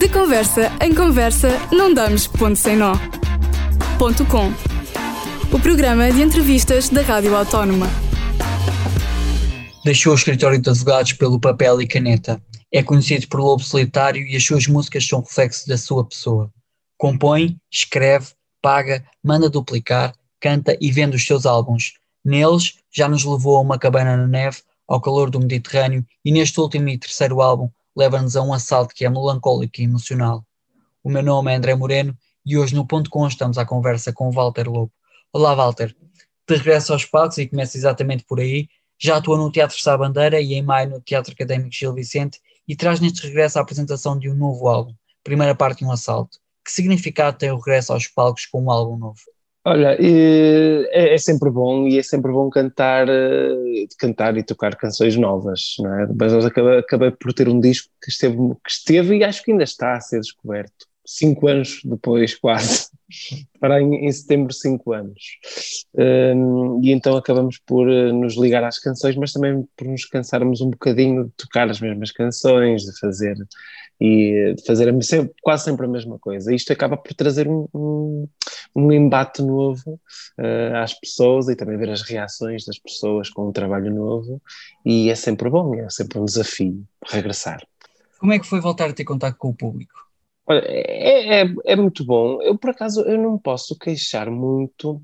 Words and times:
De 0.00 0.08
conversa 0.08 0.72
em 0.80 0.94
conversa, 0.94 1.50
não 1.70 1.92
damos 1.92 2.26
ponto 2.26 2.56
sem 2.56 2.74
nó. 2.74 2.94
Ponto 3.98 4.24
com. 4.24 4.50
O 5.54 5.60
programa 5.60 6.10
de 6.10 6.22
entrevistas 6.22 6.88
da 6.88 7.02
Rádio 7.02 7.36
Autónoma. 7.36 7.86
Deixou 9.84 10.14
o 10.14 10.16
escritório 10.16 10.58
de 10.58 10.70
advogados 10.70 11.12
pelo 11.12 11.38
papel 11.38 11.82
e 11.82 11.86
caneta. 11.86 12.42
É 12.72 12.82
conhecido 12.82 13.28
por 13.28 13.40
lobo 13.40 13.62
solitário 13.62 14.26
e 14.26 14.34
as 14.34 14.42
suas 14.42 14.66
músicas 14.66 15.06
são 15.06 15.20
reflexo 15.20 15.68
da 15.68 15.76
sua 15.76 16.02
pessoa. 16.02 16.50
Compõe, 16.96 17.58
escreve, 17.70 18.28
paga, 18.62 19.04
manda 19.22 19.50
duplicar, 19.50 20.14
canta 20.40 20.78
e 20.80 20.90
vende 20.90 21.16
os 21.16 21.26
seus 21.26 21.44
álbuns. 21.44 21.92
Neles, 22.24 22.76
já 22.90 23.06
nos 23.06 23.22
levou 23.22 23.58
a 23.58 23.60
uma 23.60 23.78
cabana 23.78 24.16
na 24.16 24.26
neve, 24.26 24.62
ao 24.88 24.98
calor 24.98 25.28
do 25.28 25.38
Mediterrâneo, 25.38 26.06
e 26.24 26.32
neste 26.32 26.58
último 26.58 26.88
e 26.88 26.96
terceiro 26.96 27.42
álbum, 27.42 27.68
leva-nos 27.96 28.36
a 28.36 28.42
um 28.42 28.52
assalto 28.52 28.94
que 28.94 29.04
é 29.04 29.10
melancólico 29.10 29.80
e 29.80 29.84
emocional. 29.84 30.44
O 31.02 31.10
meu 31.10 31.22
nome 31.22 31.52
é 31.52 31.56
André 31.56 31.74
Moreno 31.74 32.16
e 32.44 32.56
hoje 32.56 32.74
no 32.74 32.86
Ponto 32.86 33.10
Com 33.10 33.26
estamos 33.26 33.58
à 33.58 33.64
conversa 33.64 34.12
com 34.12 34.28
o 34.28 34.32
Walter 34.32 34.68
Lobo. 34.68 34.92
Olá, 35.32 35.54
Walter. 35.54 35.94
De 36.48 36.56
regresso 36.56 36.92
aos 36.92 37.04
palcos 37.04 37.38
e 37.38 37.46
começa 37.46 37.76
exatamente 37.76 38.24
por 38.24 38.40
aí. 38.40 38.68
Já 38.98 39.16
atua 39.16 39.38
no 39.38 39.50
Teatro 39.50 39.80
Sá 39.80 39.96
Bandeira 39.96 40.40
e 40.40 40.54
em 40.54 40.62
maio 40.62 40.90
no 40.90 41.00
Teatro 41.00 41.32
Académico 41.32 41.72
Gil 41.72 41.94
Vicente 41.94 42.40
e 42.66 42.76
traz 42.76 43.00
neste 43.00 43.26
regresso 43.26 43.58
a 43.58 43.62
apresentação 43.62 44.18
de 44.18 44.30
um 44.30 44.34
novo 44.34 44.68
álbum, 44.68 44.94
primeira 45.24 45.54
parte 45.54 45.78
de 45.78 45.84
um 45.84 45.92
assalto. 45.92 46.38
Que 46.64 46.70
significado 46.70 47.38
tem 47.38 47.50
o 47.50 47.56
regresso 47.56 47.92
aos 47.92 48.06
palcos 48.06 48.46
com 48.46 48.62
um 48.64 48.70
álbum 48.70 48.96
novo? 48.96 49.20
Olha, 49.64 49.94
é, 50.00 51.14
é, 51.14 51.18
sempre 51.18 51.50
bom 51.50 51.86
e 51.86 51.98
é 51.98 52.02
sempre 52.02 52.32
bom 52.32 52.48
cantar, 52.48 53.06
eh, 53.10 53.86
cantar 53.98 54.36
e 54.38 54.42
tocar 54.42 54.74
canções 54.74 55.16
novas, 55.16 55.74
não 55.78 55.94
é? 56.00 56.06
Mas 56.18 56.32
eu 56.32 56.40
acabei, 56.40 56.78
acabei 56.78 57.10
por 57.10 57.32
ter 57.34 57.46
um 57.46 57.60
disco 57.60 57.90
que 58.02 58.10
esteve, 58.10 58.36
que 58.36 58.70
esteve 58.70 59.16
e 59.18 59.24
acho 59.24 59.42
que 59.44 59.52
ainda 59.52 59.64
está 59.64 59.94
a 59.94 60.00
ser 60.00 60.20
descoberto. 60.20 60.86
Cinco 61.04 61.46
anos 61.46 61.80
depois, 61.84 62.34
quase. 62.40 62.88
Para 63.58 63.82
em, 63.82 64.06
em 64.06 64.12
setembro, 64.12 64.52
cinco 64.54 64.92
anos. 64.94 65.20
Um, 65.94 66.80
e 66.82 66.92
então 66.92 67.16
acabamos 67.16 67.58
por 67.66 67.90
eh, 67.90 68.12
nos 68.12 68.36
ligar 68.38 68.64
às 68.64 68.78
canções, 68.78 69.16
mas 69.16 69.32
também 69.32 69.66
por 69.76 69.86
nos 69.86 70.06
cansarmos 70.06 70.62
um 70.62 70.70
bocadinho 70.70 71.24
de 71.24 71.32
tocar 71.36 71.68
as 71.68 71.80
mesmas 71.80 72.12
canções, 72.12 72.82
de 72.84 72.98
fazer 72.98 73.36
e 74.00 74.54
fazer 74.66 74.90
sempre, 75.02 75.34
quase 75.42 75.64
sempre 75.64 75.84
a 75.84 75.88
mesma 75.88 76.18
coisa. 76.18 76.54
Isto 76.54 76.72
acaba 76.72 76.96
por 76.96 77.12
trazer 77.12 77.46
um, 77.46 77.68
um, 77.74 78.28
um 78.74 78.92
embate 78.92 79.42
novo 79.42 80.00
uh, 80.38 80.76
às 80.76 80.94
pessoas 80.94 81.48
e 81.48 81.56
também 81.56 81.76
ver 81.76 81.90
as 81.90 82.02
reações 82.02 82.64
das 82.64 82.78
pessoas 82.78 83.28
com 83.28 83.48
um 83.48 83.52
trabalho 83.52 83.94
novo 83.94 84.40
e 84.84 85.10
é 85.10 85.14
sempre 85.14 85.50
bom, 85.50 85.74
é 85.74 85.88
sempre 85.90 86.18
um 86.18 86.24
desafio 86.24 86.82
regressar. 87.06 87.62
Como 88.18 88.32
é 88.32 88.38
que 88.38 88.46
foi 88.46 88.60
voltar 88.60 88.88
a 88.88 88.92
ter 88.92 89.04
contato 89.04 89.36
com 89.36 89.48
o 89.48 89.54
público? 89.54 90.00
Olha, 90.46 90.62
é, 90.66 91.42
é, 91.42 91.54
é 91.64 91.76
muito 91.76 92.04
bom. 92.04 92.40
Eu, 92.42 92.58
por 92.58 92.70
acaso, 92.70 93.02
eu 93.02 93.16
não 93.16 93.38
posso 93.38 93.78
queixar 93.78 94.30
muito, 94.30 95.00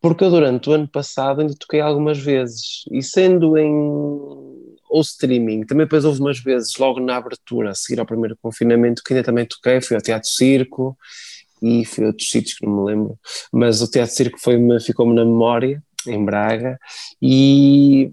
porque 0.00 0.24
eu, 0.24 0.30
durante 0.30 0.70
o 0.70 0.72
ano 0.72 0.88
passado, 0.88 1.40
ainda 1.40 1.54
toquei 1.58 1.80
algumas 1.80 2.18
vezes, 2.18 2.84
e 2.92 3.02
sendo 3.02 3.58
em 3.58 4.45
ou 4.88 5.00
streaming. 5.00 5.64
Também 5.66 5.86
depois 5.86 6.04
houve 6.04 6.20
umas 6.20 6.38
vezes, 6.38 6.76
logo 6.76 7.00
na 7.00 7.16
abertura, 7.16 7.70
a 7.70 7.74
seguir 7.74 8.00
ao 8.00 8.06
primeiro 8.06 8.36
confinamento, 8.40 9.02
que 9.04 9.12
ainda 9.12 9.24
também 9.24 9.46
toquei, 9.46 9.80
fui 9.80 9.96
ao 9.96 10.02
Teatro 10.02 10.28
Circo 10.28 10.96
e 11.62 11.84
fui 11.84 12.04
a 12.04 12.08
outros 12.08 12.28
sítios 12.28 12.54
que 12.54 12.66
não 12.66 12.84
me 12.84 12.92
lembro, 12.92 13.18
mas 13.52 13.80
o 13.80 13.90
Teatro 13.90 14.14
Circo 14.14 14.38
ficou-me 14.38 15.14
na 15.14 15.24
memória, 15.24 15.82
em 16.06 16.24
Braga, 16.24 16.78
e, 17.20 18.12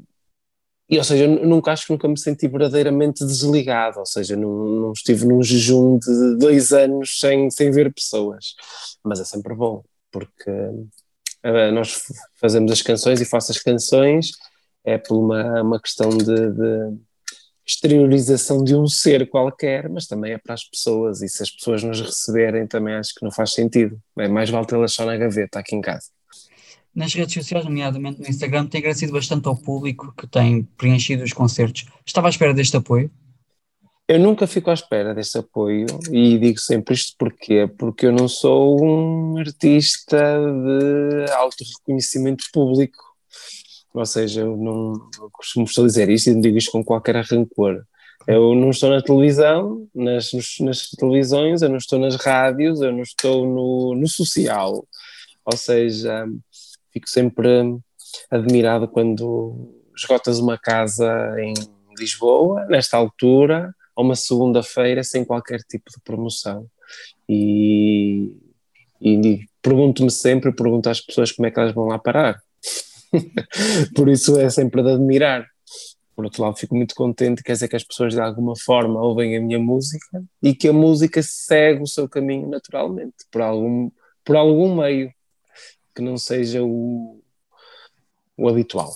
e 0.90 0.98
ou 0.98 1.04
seja, 1.04 1.26
eu 1.26 1.46
nunca 1.46 1.72
acho 1.72 1.86
que 1.86 1.92
nunca 1.92 2.08
me 2.08 2.18
senti 2.18 2.48
verdadeiramente 2.48 3.26
desligado, 3.26 4.00
ou 4.00 4.06
seja, 4.06 4.36
não, 4.36 4.50
não 4.50 4.92
estive 4.94 5.26
num 5.26 5.44
jejum 5.44 6.00
de 6.00 6.38
dois 6.38 6.72
anos 6.72 7.20
sem, 7.20 7.50
sem 7.52 7.70
ver 7.70 7.94
pessoas, 7.94 8.56
mas 9.04 9.20
é 9.20 9.26
sempre 9.26 9.54
bom, 9.54 9.84
porque 10.12 10.50
uh, 10.50 11.72
nós 11.74 12.02
fazemos 12.40 12.72
as 12.72 12.82
canções 12.82 13.22
e 13.22 13.26
faço 13.26 13.52
as 13.52 13.60
canções 13.60 14.32
é 14.84 14.98
por 14.98 15.18
uma, 15.18 15.62
uma 15.62 15.80
questão 15.80 16.10
de, 16.10 16.26
de, 16.26 16.98
exteriorização 17.66 18.64
de 18.64 18.76
um 18.76 18.88
ser 18.88 19.30
qualquer, 19.30 19.90
mas 19.90 20.06
também 20.06 20.34
é 20.34 20.38
para 20.38 20.54
as 20.54 20.64
pessoas, 20.64 21.22
e 21.22 21.30
se 21.30 21.42
as 21.42 21.50
pessoas 21.50 21.84
nos 21.84 22.02
receberem 22.02 22.68
também 22.68 22.96
acho 22.96 23.14
que 23.16 23.24
não 23.24 23.32
faz 23.32 23.54
sentido. 23.54 24.00
É 24.18 24.28
mais 24.28 24.50
vale 24.50 24.68
tê-las 24.68 24.94
só 24.94 25.06
na 25.06 25.16
gaveta 25.16 25.60
aqui 25.60 25.76
em 25.76 25.82
casa. 25.82 26.08
Nas 26.94 27.14
redes 27.14 27.34
sociais, 27.34 27.66
nomeadamente 27.66 28.22
no 28.22 28.28
Instagram, 28.28 28.68
tem 28.68 28.80
agradecido 28.80 29.14
bastante 29.14 29.48
ao 29.48 29.56
público 29.56 30.14
que 30.16 30.28
tem 30.28 30.64
preenchido 30.78 31.24
os 31.24 31.34
concertos. 31.34 31.86
Estava 32.06 32.28
à 32.28 32.30
espera 32.30 32.54
deste 32.54 32.78
apoio? 32.78 33.10
Eu 34.08 34.20
nunca 34.20 34.46
fico 34.46 34.70
à 34.70 34.74
espera 34.74 35.16
deste 35.16 35.38
apoio 35.38 35.88
e 36.12 36.38
digo 36.38 36.60
sempre 36.60 36.94
isto 36.94 37.16
porquê? 37.18 37.68
Porque 37.78 38.06
eu 38.06 38.12
não 38.12 38.28
sou 38.28 38.84
um 38.84 39.38
artista 39.38 40.18
de 40.18 41.32
alto 41.32 41.64
reconhecimento 41.64 42.44
público 42.54 43.13
ou 43.94 44.06
seja, 44.06 44.42
eu 44.42 44.58
não 44.58 44.94
eu 45.20 45.30
costumo 45.32 45.68
a 45.68 45.82
dizer 45.86 46.10
isto 46.10 46.30
e 46.30 46.34
não 46.34 46.42
digo 46.42 46.58
isto 46.58 46.72
com 46.72 46.84
qualquer 46.84 47.16
rancor. 47.24 47.86
Eu 48.26 48.56
não 48.56 48.70
estou 48.70 48.90
na 48.90 49.02
televisão, 49.02 49.88
nas, 49.94 50.32
nas 50.62 50.90
televisões, 50.92 51.62
eu 51.62 51.70
não 51.70 51.78
estou 51.78 52.00
nas 52.00 52.16
rádios, 52.16 52.82
eu 52.82 52.92
não 52.92 53.02
estou 53.02 53.46
no, 53.46 53.96
no 53.96 54.08
social. 54.08 54.88
Ou 55.46 55.58
seja, 55.58 56.26
fico 56.92 57.10
sempre 57.10 57.78
admirado 58.32 58.88
quando 58.88 59.74
esgotas 59.96 60.40
uma 60.40 60.58
casa 60.58 61.36
em 61.40 61.54
Lisboa, 62.00 62.66
nesta 62.66 62.98
altura, 62.98 63.76
a 63.96 64.02
uma 64.02 64.16
segunda-feira, 64.16 65.04
sem 65.04 65.26
qualquer 65.26 65.60
tipo 65.60 65.92
de 65.92 66.02
promoção. 66.04 66.66
E, 67.28 68.32
e 69.02 69.46
pergunto-me 69.62 70.10
sempre, 70.10 70.52
pergunto 70.54 70.90
às 70.90 71.02
pessoas 71.02 71.32
como 71.32 71.46
é 71.46 71.52
que 71.52 71.60
elas 71.60 71.74
vão 71.74 71.88
lá 71.88 72.00
parar. 72.00 72.42
Por 73.96 74.10
isso 74.10 74.40
é 74.40 74.50
sempre 74.50 74.82
de 74.82 74.92
admirar. 74.92 75.46
Por 76.16 76.26
outro 76.26 76.44
lado, 76.44 76.58
fico 76.58 76.76
muito 76.76 76.94
contente, 76.94 77.42
quer 77.42 77.54
dizer 77.54 77.68
que 77.68 77.76
as 77.76 77.84
pessoas 77.84 78.14
de 78.14 78.22
alguma 78.22 78.56
forma 78.56 79.02
ouvem 79.02 79.36
a 79.36 79.42
minha 79.42 79.58
música 79.58 80.24
e 80.44 80.54
que 80.54 80.68
a 80.68 80.74
música 80.74 81.24
segue 81.24 81.82
o 81.82 81.88
seu 81.88 82.08
caminho 82.08 82.48
naturalmente, 82.48 83.16
por 83.32 83.42
algum, 83.42 83.90
por 84.24 84.36
algum 84.36 84.76
meio 84.76 85.12
que 85.96 86.04
não 86.04 86.18
seja 86.18 86.64
o, 86.64 87.20
o 88.38 88.48
habitual. 88.48 88.92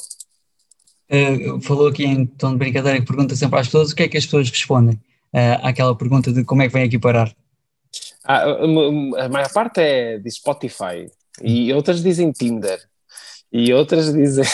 Uh, 1.09 1.59
falou 1.61 1.87
aqui 1.87 2.05
em 2.05 2.25
tom 2.25 2.51
de 2.51 2.57
brincadeira 2.57 2.99
que 2.99 3.07
pergunta 3.07 3.35
sempre 3.35 3.59
às 3.59 3.67
pessoas 3.67 3.91
o 3.91 3.95
que 3.95 4.03
é 4.03 4.07
que 4.07 4.17
as 4.17 4.25
pessoas 4.25 4.49
respondem 4.49 4.95
uh, 5.33 5.63
àquela 5.63 5.95
pergunta 5.95 6.31
de 6.31 6.43
como 6.43 6.61
é 6.61 6.67
que 6.67 6.73
vem 6.73 6.83
aqui 6.83 6.99
parar. 6.99 7.35
Ah, 8.25 8.43
a, 8.43 9.25
a 9.25 9.29
maior 9.29 9.51
parte 9.51 9.79
é 9.79 10.19
de 10.19 10.29
Spotify 10.29 11.09
e 11.41 11.73
outras 11.73 12.03
dizem 12.03 12.31
Tinder 12.31 12.79
e 13.51 13.73
outras 13.73 14.13
dizem. 14.13 14.45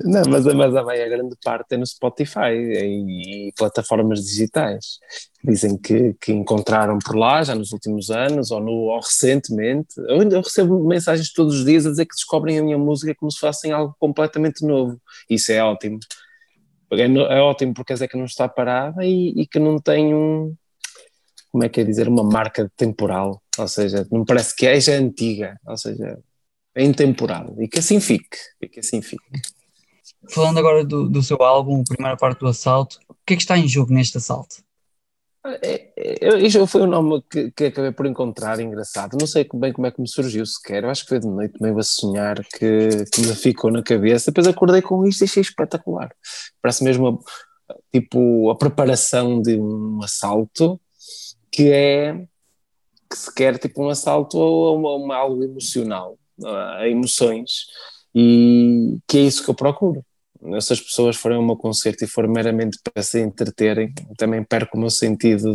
Não, 0.00 0.22
mas, 0.28 0.46
mas 0.46 0.74
a 0.74 0.84
meia 0.84 1.08
grande 1.08 1.36
parte 1.44 1.74
é 1.74 1.76
no 1.76 1.86
Spotify 1.86 2.52
e, 2.52 3.48
e, 3.48 3.52
plataformas 3.52 4.24
digitais. 4.24 4.98
Dizem 5.42 5.76
que, 5.76 6.14
que 6.14 6.32
encontraram 6.32 6.98
por 6.98 7.14
lá 7.14 7.42
já 7.42 7.54
nos 7.54 7.72
últimos 7.72 8.10
anos 8.10 8.50
ou, 8.50 8.60
no, 8.60 8.72
ou 8.72 9.00
recentemente. 9.00 9.94
Eu, 9.98 10.22
eu 10.22 10.40
recebo 10.40 10.82
mensagens 10.86 11.32
todos 11.32 11.58
os 11.58 11.64
dias 11.64 11.86
a 11.86 11.90
dizer 11.90 12.06
que 12.06 12.14
descobrem 12.14 12.58
a 12.58 12.62
minha 12.62 12.78
música 12.78 13.14
como 13.14 13.30
se 13.30 13.38
fossem 13.38 13.70
algo 13.70 13.94
completamente 13.98 14.64
novo. 14.64 14.98
Isso 15.28 15.52
é 15.52 15.62
ótimo. 15.62 15.98
É, 16.92 17.02
é 17.02 17.40
ótimo 17.40 17.74
porque 17.74 17.92
é 17.92 18.08
que 18.08 18.16
não 18.16 18.24
está 18.24 18.48
parada 18.48 19.04
e, 19.04 19.42
e 19.42 19.46
que 19.46 19.58
não 19.58 19.78
tem 19.78 20.14
um. 20.14 20.54
Como 21.52 21.64
é 21.64 21.68
que 21.68 21.80
é 21.80 21.84
dizer? 21.84 22.08
Uma 22.08 22.24
marca 22.24 22.70
temporal. 22.76 23.42
Ou 23.58 23.68
seja, 23.68 24.06
não 24.10 24.24
parece 24.24 24.56
que 24.56 24.66
é 24.66 24.80
já 24.80 24.94
antiga. 24.94 25.58
Ou 25.66 25.76
seja, 25.76 26.18
é 26.74 26.82
intemporal 26.82 27.54
e 27.58 27.68
que 27.68 27.78
assim 27.78 28.00
fique, 28.00 28.38
e 28.60 28.68
que 28.68 28.80
assim 28.80 29.00
fique. 29.00 29.24
Falando 30.30 30.58
agora 30.58 30.84
do, 30.84 31.08
do 31.08 31.22
seu 31.22 31.40
álbum, 31.42 31.80
a 31.80 31.94
primeira 31.94 32.16
parte 32.16 32.40
do 32.40 32.48
assalto, 32.48 32.98
o 33.08 33.14
que 33.26 33.34
é 33.34 33.36
que 33.36 33.42
está 33.42 33.56
em 33.56 33.68
jogo 33.68 33.92
neste 33.92 34.16
assalto? 34.16 34.56
É, 35.62 35.92
é, 35.94 36.66
foi 36.66 36.80
um 36.80 36.86
nome 36.86 37.22
que, 37.30 37.50
que 37.50 37.64
acabei 37.66 37.92
por 37.92 38.06
encontrar 38.06 38.58
engraçado. 38.60 39.18
Não 39.20 39.26
sei 39.26 39.46
bem 39.54 39.74
como 39.74 39.86
é 39.86 39.90
que 39.90 40.00
me 40.00 40.08
surgiu 40.08 40.44
sequer. 40.46 40.84
Eu 40.84 40.90
acho 40.90 41.02
que 41.02 41.10
foi 41.10 41.20
de 41.20 41.26
noite 41.26 41.60
meio 41.60 41.78
a 41.78 41.82
sonhar 41.82 42.42
que, 42.42 43.04
que 43.12 43.20
me 43.20 43.34
ficou 43.34 43.70
na 43.70 43.82
cabeça. 43.82 44.30
Depois 44.30 44.46
acordei 44.46 44.80
com 44.80 45.06
isto 45.06 45.20
e 45.20 45.24
achei 45.24 45.42
espetacular. 45.42 46.10
Parece 46.62 46.82
mesmo 46.82 47.22
a, 47.68 47.74
tipo 47.92 48.48
a 48.50 48.56
preparação 48.56 49.42
de 49.42 49.56
um 49.60 50.02
assalto 50.02 50.80
que 51.50 51.70
é 51.70 52.14
que 53.10 53.18
se 53.18 53.32
quer 53.34 53.58
tipo 53.58 53.84
um 53.84 53.90
assalto 53.90 54.38
a, 54.38 55.14
a 55.14 55.18
algo 55.18 55.44
emocional 55.44 56.18
a 56.42 56.88
emoções, 56.88 57.66
e 58.14 58.98
que 59.08 59.18
é 59.18 59.22
isso 59.22 59.44
que 59.44 59.50
eu 59.50 59.54
procuro. 59.54 60.04
Se 60.60 60.74
as 60.74 60.80
pessoas 60.80 61.16
forem 61.16 61.38
a 61.38 61.40
um 61.40 61.56
concerto 61.56 62.04
e 62.04 62.06
for 62.06 62.28
meramente 62.28 62.78
para 62.82 63.02
se 63.02 63.20
entreterem, 63.20 63.94
também 64.18 64.44
perco 64.44 64.76
o 64.76 64.80
meu 64.80 64.90
sentido 64.90 65.54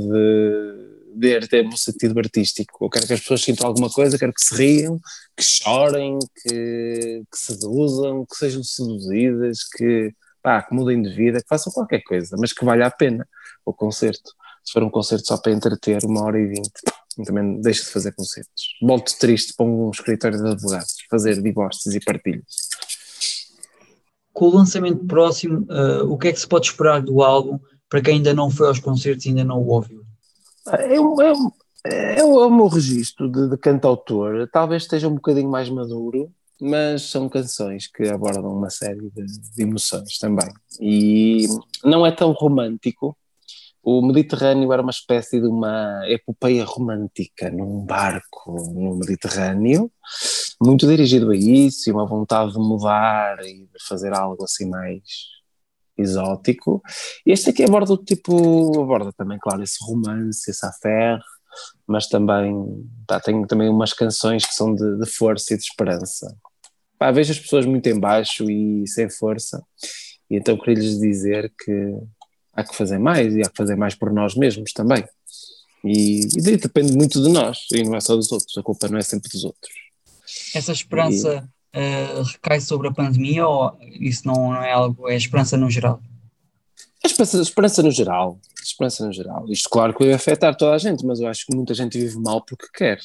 de, 1.16 1.40
de 1.40 1.48
ter 1.48 1.64
o 1.64 1.68
meu 1.70 1.78
sentido 1.78 2.18
artístico. 2.18 2.86
Eu 2.86 2.90
quero 2.90 3.06
que 3.06 3.14
as 3.14 3.20
pessoas 3.20 3.42
sintam 3.42 3.68
alguma 3.68 3.90
coisa, 3.90 4.18
quero 4.18 4.34
que 4.34 4.42
se 4.42 4.56
riam, 4.56 5.00
que 5.38 5.44
chorem, 5.44 6.18
que, 6.42 7.24
que 7.32 7.38
seduzam, 7.38 8.26
que 8.26 8.36
sejam 8.36 8.64
seduzidas, 8.64 9.60
que, 9.64 10.12
pá, 10.42 10.64
que 10.64 10.74
mudem 10.74 11.02
de 11.02 11.14
vida, 11.14 11.40
que 11.40 11.48
façam 11.48 11.72
qualquer 11.72 12.02
coisa, 12.02 12.36
mas 12.40 12.52
que 12.52 12.66
valha 12.66 12.88
a 12.88 12.92
pena 12.92 13.28
o 13.64 13.74
concerto. 13.74 14.32
Se 14.64 14.74
for 14.74 14.84
um 14.84 14.90
concerto 14.90 15.28
só 15.28 15.38
para 15.38 15.52
entreter, 15.52 16.04
uma 16.06 16.24
hora 16.24 16.40
e 16.40 16.48
vinte, 16.48 16.72
também 17.26 17.60
deixo 17.62 17.86
de 17.86 17.92
fazer 17.92 18.14
concertos. 18.14 18.76
Volto 18.82 19.18
triste 19.20 19.54
para 19.56 19.66
um 19.66 19.90
escritório 19.90 20.38
de 20.38 20.48
advogados, 20.48 20.96
fazer 21.10 21.42
divórcios 21.42 21.94
e 21.96 22.00
partilhas. 22.00 22.70
Com 24.32 24.46
o 24.46 24.56
lançamento 24.56 25.06
próximo, 25.06 25.66
uh, 25.70 26.12
o 26.12 26.18
que 26.18 26.30
é 26.30 26.32
que 26.32 26.40
se 26.40 26.48
pode 26.48 26.68
esperar 26.68 27.02
do 27.02 27.22
álbum 27.22 27.60
para 27.90 28.02
quem 28.02 28.16
ainda 28.16 28.34
não 28.34 28.50
foi 28.50 28.68
aos 28.68 28.80
concertos 28.80 29.26
e 29.26 29.30
ainda 29.30 29.44
não 29.44 29.60
o 29.62 29.68
ouviu? 29.68 30.04
É, 30.68 30.96
é, 30.96 31.00
é, 31.86 32.20
é 32.20 32.24
o 32.24 32.50
meu 32.50 32.68
registro 32.68 33.30
de, 33.30 33.50
de 33.50 33.58
cantautor, 33.58 34.48
talvez 34.52 34.84
esteja 34.84 35.08
um 35.08 35.16
bocadinho 35.16 35.50
mais 35.50 35.70
maduro, 35.70 36.32
mas 36.62 37.04
são 37.04 37.30
canções 37.30 37.88
que 37.88 38.08
abordam 38.10 38.54
uma 38.54 38.70
série 38.70 39.10
de, 39.12 39.26
de, 39.26 39.64
emoções 39.64 40.18
também. 40.18 40.50
E 40.80 41.48
não 41.84 42.06
é 42.06 42.12
tão 42.12 42.34
romântico. 42.34 43.18
O 43.92 44.04
Mediterrâneo 44.04 44.72
era 44.72 44.84
uma 44.84 44.92
espécie 44.92 45.42
de 45.42 45.48
uma 45.48 46.04
epopeia 46.08 46.64
romântica 46.64 47.50
num 47.50 47.84
barco 47.84 48.56
no 48.72 48.96
Mediterrâneo, 48.98 49.92
muito 50.62 50.86
dirigido 50.86 51.32
a 51.32 51.36
isso 51.36 51.90
e 51.90 51.92
uma 51.92 52.06
vontade 52.06 52.52
de 52.52 52.60
mudar 52.60 53.40
e 53.44 53.66
de 53.66 53.88
fazer 53.88 54.14
algo 54.14 54.44
assim 54.44 54.70
mais 54.70 55.02
exótico. 55.98 56.84
Este 57.26 57.50
aqui 57.50 57.64
aborda 57.64 57.94
o 57.94 57.98
tipo, 57.98 58.80
aborda 58.80 59.12
também, 59.12 59.40
claro, 59.40 59.64
esse 59.64 59.78
romance, 59.82 60.52
esse 60.52 60.64
affaire, 60.64 61.20
mas 61.88 62.08
também 62.08 62.54
pá, 63.08 63.20
tem 63.20 63.44
também 63.48 63.70
umas 63.70 63.92
canções 63.92 64.46
que 64.46 64.54
são 64.54 64.72
de, 64.76 65.00
de 65.00 65.10
força 65.10 65.56
e 65.56 65.58
de 65.58 65.64
esperança. 65.64 66.38
Pá, 67.00 67.10
vejo 67.10 67.32
as 67.32 67.40
pessoas 67.40 67.66
muito 67.66 67.90
em 67.90 68.00
baixo 68.00 68.52
e 68.52 68.88
sem 68.88 69.10
força, 69.10 69.64
e 70.30 70.38
então 70.38 70.56
queria-lhes 70.60 71.00
dizer 71.00 71.52
que 71.58 71.98
há 72.60 72.64
que 72.64 72.76
fazer 72.76 73.00
mais 73.00 73.36
e 73.36 73.42
há 73.42 73.50
que 73.50 73.58
fazer 73.58 73.76
mais 73.76 73.96
por 73.96 74.12
nós 74.12 74.36
mesmos 74.36 74.74
também. 74.74 75.04
E, 75.84 76.22
e 76.38 76.58
depende 76.58 76.92
muito 76.94 77.24
de 77.24 77.30
nós, 77.30 77.60
e 77.74 77.84
não 77.84 77.96
é 77.96 78.02
só 78.02 78.16
dos 78.16 78.32
outros, 78.32 78.58
a 78.58 78.64
culpa 78.64 78.88
não 78.90 78.98
é 78.98 79.02
sempre 79.02 79.30
dos 79.30 79.44
outros. 79.44 79.74
Essa 80.54 80.72
esperança 80.72 81.50
e... 81.74 81.80
uh, 81.80 82.24
recai 82.24 82.60
sobre 82.60 82.90
a 82.90 82.92
pandemia 82.92 83.48
ou 83.48 83.78
isso 84.00 84.28
não, 84.28 84.52
não 84.52 84.64
é 84.64 84.72
algo, 84.72 85.10
é 85.10 85.16
esperança 85.16 85.56
no 85.58 85.70
geral? 85.70 86.02
A 87.04 87.08
esperança, 87.08 87.40
a 87.40 87.42
esperança 87.42 87.82
no 87.82 87.92
geral, 87.92 88.40
esperança 88.62 89.06
no 89.06 89.14
geral. 89.14 89.46
Isto, 89.50 89.70
claro, 89.70 89.94
que 89.94 90.04
vai 90.04 90.14
afetar 90.14 90.56
toda 90.56 90.76
a 90.76 90.78
gente, 90.78 91.06
mas 91.06 91.20
eu 91.22 91.28
acho 91.28 91.46
que 91.46 91.56
muita 91.56 91.74
gente 91.74 91.98
vive 91.98 92.20
mal 92.20 92.44
porque 92.44 92.68
quer. 92.74 93.00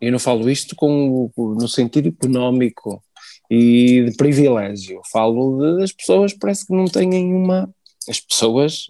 Eu 0.00 0.12
não 0.12 0.18
falo 0.18 0.48
isto 0.50 0.74
com, 0.74 1.30
no 1.36 1.68
sentido 1.68 2.08
económico 2.08 3.02
e 3.50 4.04
de 4.04 4.16
privilégio. 4.16 5.00
Falo 5.10 5.76
das 5.78 5.92
pessoas, 5.92 6.32
parece 6.32 6.66
que 6.66 6.74
não 6.74 6.86
têm 6.86 7.34
uma. 7.34 7.68
As 8.08 8.20
pessoas, 8.20 8.86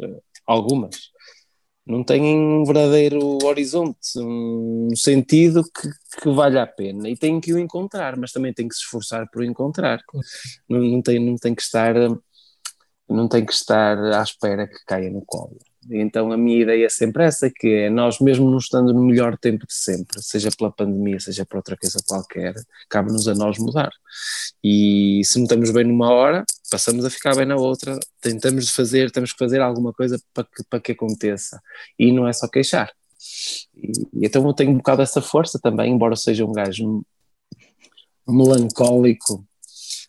algumas, 0.46 1.10
não 1.86 2.02
têm 2.02 2.22
um 2.36 2.64
verdadeiro 2.64 3.38
horizonte, 3.44 3.98
um 4.18 4.90
sentido 4.96 5.62
que, 5.62 5.88
que 6.20 6.30
vale 6.30 6.58
a 6.58 6.66
pena 6.66 7.08
e 7.08 7.16
têm 7.16 7.40
que 7.40 7.52
o 7.52 7.58
encontrar, 7.58 8.16
mas 8.16 8.32
também 8.32 8.52
têm 8.52 8.66
que 8.66 8.74
se 8.74 8.82
esforçar 8.82 9.28
por 9.30 9.42
o 9.42 9.44
encontrar. 9.44 10.00
Não, 10.68 10.80
não, 10.80 11.02
tem, 11.02 11.18
não 11.24 11.36
tem 11.36 11.54
que 11.54 11.62
estar 11.62 11.94
não 13.08 13.28
tem 13.28 13.44
que 13.44 13.52
estar 13.52 13.96
à 13.98 14.22
espera 14.22 14.66
que 14.66 14.84
caia 14.84 15.10
no 15.10 15.24
colo. 15.24 15.56
Então 15.90 16.32
a 16.32 16.36
minha 16.36 16.62
ideia 16.62 16.86
é 16.86 16.88
sempre 16.88 17.24
essa, 17.24 17.50
que 17.50 17.68
é 17.68 17.90
nós 17.90 18.18
mesmo 18.20 18.50
não 18.50 18.58
estando 18.58 18.92
no 18.92 19.02
melhor 19.02 19.36
tempo 19.38 19.66
de 19.66 19.74
sempre, 19.74 20.22
seja 20.22 20.50
pela 20.56 20.70
pandemia, 20.70 21.20
seja 21.20 21.44
por 21.44 21.58
outra 21.58 21.76
coisa 21.76 21.98
qualquer, 22.06 22.54
cabe-nos 22.88 23.28
a 23.28 23.34
nós 23.34 23.58
mudar. 23.58 23.90
E 24.62 25.20
se 25.24 25.38
não 25.38 25.44
estamos 25.44 25.70
bem 25.70 25.84
numa 25.84 26.10
hora, 26.10 26.44
passamos 26.70 27.04
a 27.04 27.10
ficar 27.10 27.36
bem 27.36 27.46
na 27.46 27.56
outra, 27.56 27.98
tentamos 28.20 28.70
fazer, 28.70 29.10
temos 29.10 29.32
que 29.32 29.38
fazer 29.38 29.60
alguma 29.60 29.92
coisa 29.92 30.20
para 30.34 30.44
que, 30.44 30.64
para 30.68 30.80
que 30.80 30.92
aconteça. 30.92 31.60
E 31.98 32.12
não 32.12 32.26
é 32.26 32.32
só 32.32 32.48
queixar. 32.48 32.92
E, 33.74 33.92
então 34.26 34.46
eu 34.46 34.54
tenho 34.54 34.70
um 34.70 34.76
bocado 34.76 35.02
essa 35.02 35.22
força 35.22 35.58
também, 35.62 35.92
embora 35.92 36.16
seja 36.16 36.44
um 36.44 36.52
gajo 36.52 37.04
melancólico, 38.28 39.46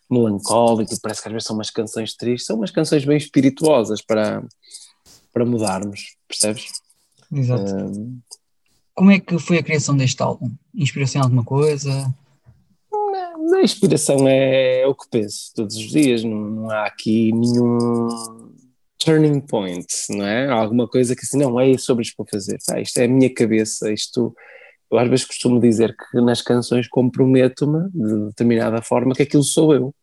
melancólico, 0.09 0.95
parece 1.01 1.21
que 1.21 1.27
às 1.27 1.33
vezes 1.33 1.47
são 1.47 1.55
umas 1.55 1.69
canções 1.69 2.15
tristes, 2.15 2.45
são 2.45 2.55
umas 2.55 2.71
canções 2.71 3.03
bem 3.05 3.17
espirituosas 3.17 4.01
para 4.01 4.43
para 5.37 5.45
mudarmos, 5.45 6.17
percebes? 6.27 6.71
Exato. 7.31 7.75
Um, 7.75 8.19
Como 8.95 9.11
é 9.11 9.19
que 9.19 9.37
foi 9.37 9.59
a 9.59 9.63
criação 9.63 9.95
deste 9.95 10.19
álbum? 10.23 10.49
Inspiração 10.73 11.21
em 11.21 11.23
alguma 11.25 11.43
coisa? 11.43 12.11
A 13.53 13.61
inspiração 13.61 14.27
é, 14.27 14.81
é 14.81 14.87
o 14.87 14.95
que 14.95 15.07
penso 15.11 15.53
todos 15.55 15.75
os 15.75 15.91
dias, 15.91 16.23
não, 16.23 16.49
não, 16.49 16.69
há 16.71 16.87
aqui 16.87 17.31
nenhum 17.31 18.51
turning 18.97 19.39
point, 19.39 19.85
não 20.09 20.25
é? 20.25 20.49
Alguma 20.49 20.87
coisa 20.87 21.15
que 21.15 21.21
assim, 21.23 21.37
não, 21.37 21.59
é 21.59 21.77
sobre 21.77 22.03
isto 22.03 22.15
para 22.17 22.31
fazer, 22.31 22.57
ah, 22.71 22.81
isto 22.81 22.97
é 22.97 23.05
a 23.05 23.07
minha 23.07 23.31
cabeça, 23.31 23.91
isto. 23.91 24.35
Eu 24.89 24.97
às 24.97 25.07
vezes 25.07 25.25
costumo 25.25 25.59
dizer 25.59 25.95
que 25.95 26.19
nas 26.19 26.41
canções 26.41 26.87
comprometo-me 26.87 27.89
de 27.91 28.25
determinada 28.27 28.81
forma 28.81 29.13
que 29.13 29.21
aquilo 29.21 29.43
sou 29.43 29.73
eu. 29.75 29.93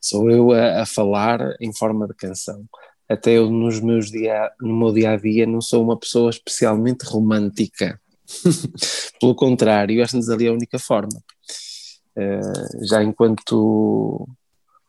Sou 0.00 0.30
eu 0.30 0.52
a, 0.52 0.82
a 0.82 0.86
falar 0.86 1.54
em 1.60 1.72
forma 1.72 2.08
de 2.08 2.14
canção 2.14 2.64
até 3.10 3.32
eu 3.32 3.50
nos 3.50 3.80
meus 3.80 4.08
dia, 4.08 4.52
no 4.60 4.78
meu 4.78 4.92
dia 4.92 5.10
a 5.10 5.16
dia 5.16 5.44
não 5.44 5.60
sou 5.60 5.82
uma 5.82 5.98
pessoa 5.98 6.30
especialmente 6.30 7.04
romântica. 7.04 8.00
Pelo 9.20 9.34
contrário, 9.34 10.00
esta-nos 10.00 10.30
ali 10.30 10.46
a 10.46 10.52
única 10.52 10.78
forma. 10.78 11.20
Uh, 12.16 12.86
já 12.86 13.02
enquanto 13.02 14.28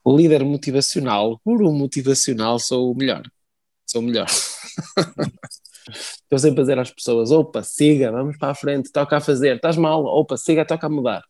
líder 0.06 0.45
motivacional, 0.45 1.41
guru 1.44 1.73
motivacional, 1.73 2.59
sou 2.59 2.91
o 2.91 2.95
melhor. 2.95 3.23
Sou 3.88 4.01
o 4.01 4.06
melhor. 4.06 4.27
Estou 5.89 6.38
sempre 6.38 6.59
a 6.59 6.63
dizer 6.63 6.77
às 6.77 6.91
pessoas: 6.91 7.31
opa, 7.31 7.63
siga, 7.63 8.12
vamos 8.12 8.38
para 8.38 8.51
a 8.51 8.56
frente, 8.56 8.91
toca 8.91 9.17
a 9.17 9.21
fazer, 9.21 9.56
estás 9.56 9.77
mal, 9.77 10.06
opa, 10.06 10.38
siga, 10.38 10.63
toca 10.63 10.85
a 10.85 10.89
mudar. 10.89 11.24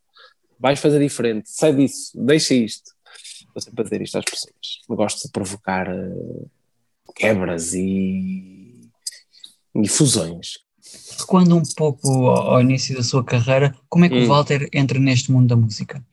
Vais 0.59 0.77
fazer 0.77 0.99
diferente, 0.99 1.49
sai 1.49 1.73
disso, 1.73 2.11
deixa 2.15 2.53
isto. 2.53 2.91
Estou 3.47 3.61
sempre 3.61 3.81
a 3.81 3.83
dizer 3.85 4.01
isto 4.01 4.17
às 4.17 4.25
pessoas. 4.25 4.81
Eu 4.89 4.95
gosto 4.97 5.25
de 5.25 5.31
provocar. 5.31 5.87
Uh, 5.89 6.51
quebras 7.15 7.73
e, 7.73 8.81
e 9.75 9.87
fusões. 9.87 10.59
Recuando 11.19 11.55
um 11.55 11.63
pouco 11.75 12.07
ao, 12.07 12.53
ao, 12.53 12.61
início 12.61 12.95
da 12.95 13.03
sua 13.03 13.23
carreira, 13.23 13.75
como 13.87 14.05
é 14.05 14.09
que 14.09 14.15
hum. 14.15 14.25
o 14.25 14.27
Walter 14.27 14.67
entra 14.73 14.99
neste 14.99 15.31
mundo 15.31 15.47
da 15.47 15.55
música? 15.55 16.03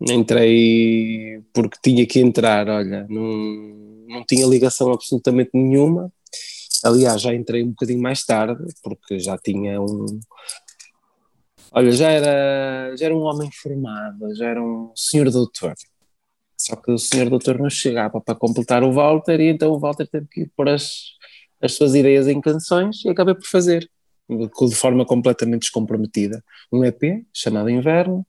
Entrei 0.00 1.42
porque 1.52 1.78
tinha 1.82 2.06
que 2.06 2.20
entrar, 2.20 2.68
olha, 2.68 3.06
não, 3.08 3.24
não 4.08 4.24
tinha 4.26 4.46
ligação 4.46 4.92
absolutamente 4.92 5.50
nenhuma. 5.54 6.12
Aliás, 6.84 7.22
já 7.22 7.32
entrei 7.32 7.62
um 7.62 7.70
bocadinho 7.70 8.02
mais 8.02 8.24
tarde, 8.24 8.64
porque 8.82 9.18
já 9.18 9.38
tinha 9.38 9.80
um. 9.80 10.06
Olha, 11.70 11.92
já 11.92 12.10
era, 12.10 12.96
já 12.96 13.06
era 13.06 13.16
um 13.16 13.22
homem 13.22 13.48
formado, 13.52 14.34
já 14.34 14.48
era 14.48 14.62
um 14.62 14.92
senhor 14.94 15.30
doutor. 15.30 15.74
Só 16.62 16.76
que 16.76 16.92
o 16.92 16.98
senhor 16.98 17.28
doutor 17.28 17.58
não 17.58 17.68
chegava 17.68 18.20
para 18.20 18.36
completar 18.36 18.84
o 18.84 18.92
Walter 18.92 19.40
e 19.40 19.48
então 19.48 19.72
o 19.72 19.80
Walter 19.80 20.06
teve 20.06 20.28
que 20.30 20.46
pôr 20.56 20.68
as, 20.68 21.16
as 21.60 21.72
suas 21.74 21.92
ideias 21.94 22.28
em 22.28 22.40
canções 22.40 23.04
e 23.04 23.08
acabei 23.08 23.34
por 23.34 23.46
fazer, 23.46 23.90
de 24.30 24.74
forma 24.76 25.04
completamente 25.04 25.62
descomprometida, 25.62 26.42
um 26.72 26.84
EP 26.84 27.24
chamado 27.34 27.68
Inverno, 27.68 28.24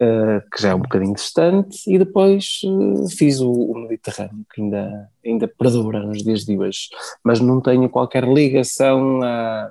uh, 0.00 0.50
que 0.50 0.62
já 0.62 0.70
é 0.70 0.74
um 0.74 0.80
bocadinho 0.80 1.14
distante, 1.14 1.78
e 1.86 1.98
depois 1.98 2.60
uh, 2.64 3.06
fiz 3.10 3.40
o, 3.40 3.52
o, 3.52 3.78
Mediterrâneo, 3.80 4.46
que 4.54 4.62
ainda, 4.62 5.10
ainda 5.22 5.46
perdura 5.46 6.02
nos 6.02 6.22
dias 6.22 6.46
de 6.46 6.56
hoje, 6.56 6.88
mas 7.22 7.40
não 7.40 7.60
tenho 7.60 7.90
qualquer 7.90 8.24
ligação 8.26 9.22
a 9.22 9.70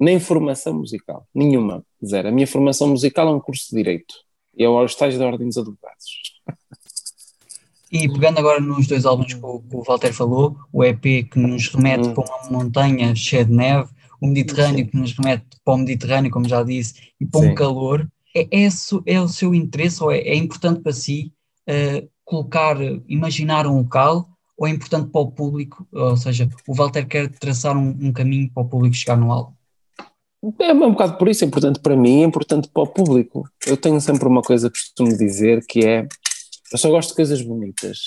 nem 0.00 0.18
formação 0.18 0.72
musical, 0.72 1.26
nenhuma, 1.34 1.84
zero. 2.02 2.28
A 2.28 2.32
minha 2.32 2.46
formação 2.46 2.88
musical 2.88 3.28
é 3.28 3.32
um 3.32 3.40
curso 3.40 3.66
de 3.68 3.76
Direito, 3.76 4.14
e 4.56 4.64
é 4.64 4.66
aos 4.66 4.92
estágio 4.92 5.18
da 5.18 5.26
Ordem 5.26 5.48
dos 5.48 5.58
Advogados. 5.58 6.40
E 7.90 8.08
pegando 8.08 8.38
agora 8.38 8.60
nos 8.60 8.86
dois 8.86 9.06
álbuns 9.06 9.32
que 9.32 9.40
o, 9.44 9.60
que 9.60 9.76
o 9.76 9.82
Walter 9.82 10.12
falou, 10.12 10.56
o 10.72 10.84
EP 10.84 11.02
que 11.30 11.38
nos 11.38 11.68
remete 11.68 12.08
hum. 12.08 12.14
para 12.14 12.24
uma 12.24 12.58
montanha 12.62 13.14
cheia 13.14 13.44
de 13.44 13.52
neve, 13.52 13.88
o 14.20 14.26
Mediterrâneo 14.26 14.86
que 14.86 14.96
nos 14.96 15.12
remete 15.12 15.44
para 15.64 15.74
o 15.74 15.78
Mediterrâneo, 15.78 16.30
como 16.30 16.48
já 16.48 16.62
disse, 16.62 16.94
e 17.20 17.26
para 17.26 17.40
Sim. 17.40 17.48
um 17.48 17.54
calor, 17.54 18.08
é, 18.34 18.42
é, 18.50 18.68
é, 19.06 19.20
o 19.20 19.28
seu 19.28 19.54
interesse 19.54 20.02
ou 20.02 20.12
é, 20.12 20.18
é 20.18 20.34
importante 20.34 20.80
para 20.80 20.92
si 20.92 21.32
uh, 21.68 22.08
colocar, 22.24 22.76
imaginar 23.08 23.66
um 23.66 23.78
local 23.78 24.28
ou 24.56 24.66
é 24.66 24.70
importante 24.70 25.08
para 25.10 25.20
o 25.20 25.30
público, 25.30 25.86
ou 25.92 26.16
seja, 26.16 26.48
o 26.66 26.74
Walter 26.74 27.06
quer 27.06 27.30
traçar 27.30 27.76
um, 27.76 27.96
um 28.00 28.12
caminho 28.12 28.50
para 28.52 28.64
o 28.64 28.68
público 28.68 28.96
chegar 28.96 29.16
no 29.16 29.30
álbum? 29.30 29.52
É 30.60 30.72
um 30.72 30.92
bocado 30.92 31.16
por 31.16 31.28
isso, 31.28 31.44
é 31.44 31.46
importante 31.46 31.78
para 31.80 31.96
mim, 31.96 32.22
é 32.22 32.24
importante 32.24 32.68
para 32.68 32.82
o 32.82 32.86
público. 32.86 33.48
Eu 33.66 33.76
tenho 33.76 34.00
sempre 34.00 34.26
uma 34.26 34.42
coisa 34.42 34.68
que 34.68 34.78
costumo 34.78 35.16
dizer 35.16 35.64
que 35.66 35.84
é 35.84 36.08
eu 36.72 36.78
só 36.78 36.90
gosto 36.90 37.10
de 37.10 37.16
coisas 37.16 37.42
bonitas. 37.42 37.98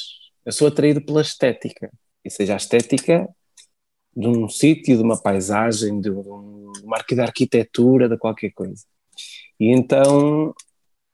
Eu 0.46 0.52
sou 0.52 0.68
atraído 0.68 1.02
pela 1.04 1.22
estética. 1.22 1.92
E 2.24 2.30
seja 2.30 2.54
a 2.54 2.58
estética 2.58 3.28
de 4.16 4.28
um 4.28 4.48
sítio, 4.50 4.98
de 4.98 5.04
uma 5.04 5.22
paisagem, 5.22 6.00
de, 6.02 6.12
um, 6.12 6.72
de 6.74 6.84
uma 6.84 6.98
arquitetura, 6.98 8.10
de 8.10 8.18
qualquer 8.18 8.52
coisa. 8.52 8.84
E 9.60 9.72
então 9.72 10.54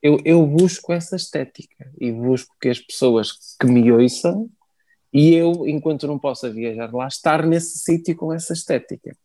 eu, 0.01 0.20
eu 0.25 0.46
busco 0.46 0.94
essa 0.94 1.16
estética 1.16 1.92
e 2.00 2.12
busco 2.12 2.56
que 2.62 2.70
as 2.70 2.80
pessoas 2.80 3.32
que 3.60 3.68
me 3.68 3.92
ouçam 3.92 4.50
E 5.13 5.34
eu, 5.34 5.68
enquanto 5.68 6.08
não 6.08 6.20
possa 6.20 6.50
viajar 6.51 6.94
lá, 6.94 7.08
estar 7.08 7.46
nesse 7.46 7.80
sítio 7.80 8.16
com 8.16 8.34
essa 8.34 8.54
estética. 8.54 9.16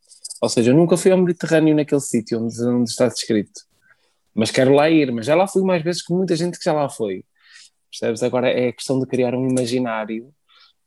Ou 0.41 0.49
seja, 0.49 0.71
eu 0.71 0.77
nunca 0.77 0.97
fui 0.97 1.11
ao 1.13 1.19
Mediterrâneo 1.19 1.75
naquele 1.75 2.01
sítio 2.01 2.43
onde, 2.43 2.63
onde 2.65 2.91
está 2.91 3.09
descrito. 3.09 3.63
Mas 4.35 4.51
quero 4.51 4.75
lá 4.75 4.91
ir, 4.91 5.13
mas 5.13 5.27
já 5.27 5.35
lá 5.35 5.47
fui 5.47 5.63
mais 5.63 5.83
vezes 5.83 6.03
que 6.05 6.13
muita 6.13 6.35
gente 6.37 6.59
que 6.59 6.65
já 6.65 6.73
lá 6.73 6.89
foi. 6.89 7.25
Percebes? 7.93 8.23
Agora 8.23 8.51
é 8.51 8.69
a 8.69 8.73
questão 8.73 8.99
de 8.99 9.07
criar 9.07 9.35
um 9.35 9.47
imaginário 9.47 10.33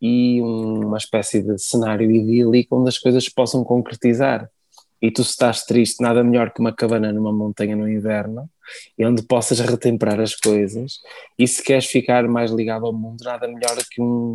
e 0.02 0.42
uma 0.42 0.98
espécie 0.98 1.42
de 1.44 1.58
cenário 1.60 2.10
idílico 2.10 2.76
onde 2.76 2.90
as 2.90 2.98
coisas 2.98 3.30
possam 3.30 3.64
concretizar. 3.64 4.50
E 5.00 5.12
tu, 5.12 5.24
se 5.24 5.32
estás 5.32 5.64
triste, 5.64 6.02
nada 6.02 6.24
melhor 6.24 6.52
que 6.52 6.60
uma 6.60 6.74
cabana 6.74 7.14
numa 7.14 7.32
montanha 7.32 7.76
no 7.76 7.88
inverno, 7.88 8.50
e 8.98 9.06
onde 9.06 9.22
possas 9.22 9.60
retemperar 9.60 10.20
as 10.20 10.34
coisas. 10.34 11.00
E 11.38 11.48
se 11.48 11.64
queres 11.64 11.86
ficar 11.86 12.28
mais 12.28 12.50
ligado 12.50 12.88
ao 12.88 12.94
mundo, 12.94 13.24
nada 13.24 13.48
melhor 13.48 13.78
que 13.92 14.02
um, 14.02 14.34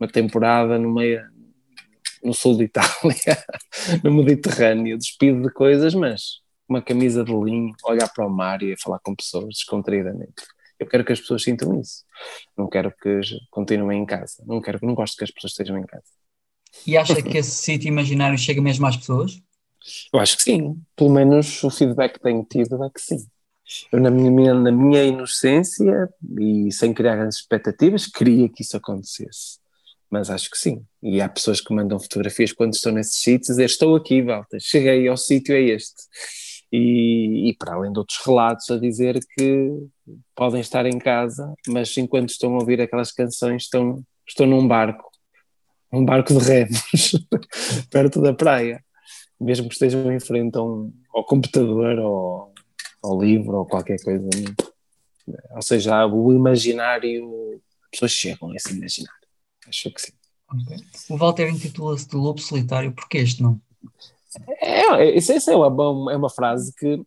uma 0.00 0.08
temporada 0.08 0.78
no 0.78 0.94
meio, 0.94 1.22
no 2.24 2.32
sul 2.32 2.56
de 2.56 2.64
Itália, 2.64 3.44
no 4.02 4.14
Mediterrâneo, 4.14 4.96
despido 4.96 5.42
de 5.42 5.52
coisas, 5.52 5.94
mas 5.94 6.40
uma 6.66 6.80
camisa 6.80 7.22
de 7.22 7.32
linho, 7.32 7.74
olhar 7.84 8.08
para 8.08 8.26
o 8.26 8.30
mar 8.30 8.62
e 8.62 8.80
falar 8.80 9.00
com 9.00 9.14
pessoas 9.14 9.56
descontraídamente. 9.56 10.42
Eu 10.78 10.86
quero 10.86 11.04
que 11.04 11.12
as 11.12 11.20
pessoas 11.20 11.42
sintam 11.42 11.78
isso. 11.80 12.04
Não 12.56 12.68
quero 12.68 12.92
que 12.92 13.20
continuem 13.50 14.02
em 14.02 14.06
casa. 14.06 14.42
Não 14.46 14.60
quero, 14.60 14.78
não 14.82 14.94
gosto 14.94 15.16
que 15.16 15.24
as 15.24 15.30
pessoas 15.30 15.52
estejam 15.52 15.78
em 15.78 15.84
casa. 15.84 16.04
E 16.86 16.96
acha 16.96 17.20
que 17.22 17.38
esse 17.38 17.50
sítio 17.50 17.88
imaginário 17.88 18.38
chega 18.38 18.62
mesmo 18.62 18.86
às 18.86 18.96
pessoas? 18.96 19.40
Eu 20.12 20.20
acho 20.20 20.36
que 20.36 20.42
sim. 20.42 20.80
Pelo 20.94 21.10
menos 21.10 21.62
o 21.64 21.70
feedback 21.70 22.14
que 22.14 22.20
tenho 22.20 22.44
tido 22.44 22.82
é 22.84 22.90
que 22.90 23.00
sim. 23.00 23.26
Eu, 23.92 24.00
na 24.00 24.10
minha, 24.10 24.54
na 24.54 24.70
minha 24.70 25.02
inocência 25.02 26.08
e 26.38 26.72
sem 26.72 26.94
criar 26.94 27.16
grandes 27.16 27.38
expectativas, 27.38 28.06
queria 28.06 28.48
que 28.48 28.62
isso 28.62 28.76
acontecesse. 28.76 29.58
Mas 30.10 30.30
acho 30.30 30.50
que 30.50 30.56
sim. 30.56 30.84
E 31.02 31.20
há 31.20 31.28
pessoas 31.28 31.60
que 31.60 31.74
mandam 31.74 31.98
fotografias 31.98 32.52
quando 32.52 32.74
estão 32.74 32.92
nesses 32.92 33.20
sítios, 33.20 33.48
dizer, 33.48 33.64
estou 33.64 33.94
aqui, 33.94 34.22
Walter, 34.22 34.58
cheguei 34.60 35.06
ao 35.06 35.16
sítio, 35.16 35.54
é 35.54 35.60
este 35.60 36.02
e, 36.72 37.48
e, 37.48 37.56
para 37.56 37.74
além 37.74 37.92
de 37.92 37.98
outros 37.98 38.18
relatos 38.24 38.70
a 38.70 38.78
dizer 38.78 39.18
que 39.34 39.72
podem 40.34 40.60
estar 40.60 40.86
em 40.86 40.98
casa, 40.98 41.52
mas 41.66 41.96
enquanto 41.96 42.30
estão 42.30 42.54
a 42.54 42.58
ouvir 42.58 42.80
aquelas 42.80 43.12
canções 43.12 43.64
estão, 43.64 44.02
estão 44.26 44.46
num 44.46 44.66
barco, 44.66 45.10
um 45.92 46.04
barco 46.04 46.32
de 46.34 46.44
remos, 46.44 47.12
perto 47.90 48.20
da 48.20 48.34
praia, 48.34 48.84
mesmo 49.40 49.68
que 49.68 49.74
estejam 49.74 50.12
em 50.12 50.20
frente 50.20 50.56
a 50.56 50.62
um, 50.62 50.92
ao 51.14 51.24
computador 51.24 51.98
ou 51.98 52.52
ao 53.02 53.20
livro 53.20 53.58
ou 53.58 53.66
qualquer 53.66 54.02
coisa. 54.02 54.28
Ou 55.54 55.62
seja, 55.62 56.06
o 56.06 56.32
imaginário, 56.32 57.60
as 57.84 57.90
pessoas 57.90 58.12
chegam 58.12 58.50
a 58.50 58.56
esse 58.56 58.72
imaginário. 58.72 59.18
Acho 59.66 59.90
que 59.90 60.00
sim. 60.00 60.12
Okay. 60.62 60.78
O 61.10 61.16
Walter 61.16 61.48
intitula-se 61.48 62.08
de 62.08 62.16
Lobo 62.16 62.40
Solitário, 62.40 62.92
porque 62.92 63.18
este 63.18 63.42
não? 63.42 63.60
É, 64.60 64.80
é, 64.80 65.16
isso, 65.16 65.32
isso 65.32 65.50
é, 65.50 65.56
uma, 65.56 66.12
é 66.12 66.16
uma 66.16 66.30
frase 66.30 66.74
que 66.74 67.02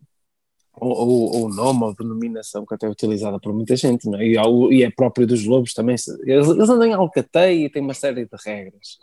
ou, 0.73 1.35
ou 1.35 1.49
nome 1.49 1.83
ou 1.83 1.93
denominação 1.93 2.65
que 2.65 2.73
até 2.73 2.87
é 2.87 2.89
utilizada 2.89 3.39
por 3.39 3.53
muita 3.53 3.75
gente, 3.75 4.07
é? 4.15 4.25
E, 4.25 4.35
e 4.71 4.83
é 4.83 4.89
próprio 4.89 5.27
dos 5.27 5.45
lobos 5.45 5.73
também. 5.73 5.95
Eles, 6.23 6.47
eles 6.47 6.69
andam 6.69 6.85
em 6.85 6.93
alcateia 6.93 7.65
e 7.65 7.69
têm 7.69 7.81
uma 7.81 7.93
série 7.93 8.25
de 8.25 8.31
regras, 8.45 8.97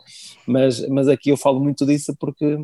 mas, 0.45 0.87
mas 0.89 1.07
aqui 1.07 1.29
eu 1.29 1.37
falo 1.37 1.59
muito 1.59 1.85
disso 1.85 2.15
porque 2.19 2.57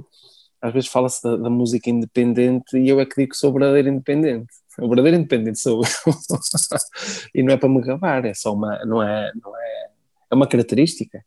às 0.62 0.74
vezes 0.74 0.90
fala-se 0.90 1.22
da, 1.22 1.38
da, 1.38 1.50
música 1.50 1.90
independente 1.90 2.78
e 2.78 2.90
eu 2.90 3.00
é 3.00 3.06
que 3.06 3.16
digo 3.16 3.32
que 3.32 3.38
sou 3.38 3.54
verdadeiro 3.54 3.90
independente. 3.90 4.48
O 4.80 4.88
verdadeiro 4.88 5.18
independente 5.18 5.60
sou 5.60 5.82
eu. 5.84 6.14
e 7.36 7.44
não 7.44 7.54
é 7.54 7.58
para 7.58 7.70
me 7.70 7.82
gabar, 7.82 8.26
é 8.26 8.34
só 8.34 8.54
uma, 8.54 8.84
não 8.86 9.02
é, 9.04 9.32
não 9.42 9.56
é, 9.56 9.90
é 10.32 10.36
uma 10.36 10.48
característica. 10.48 11.24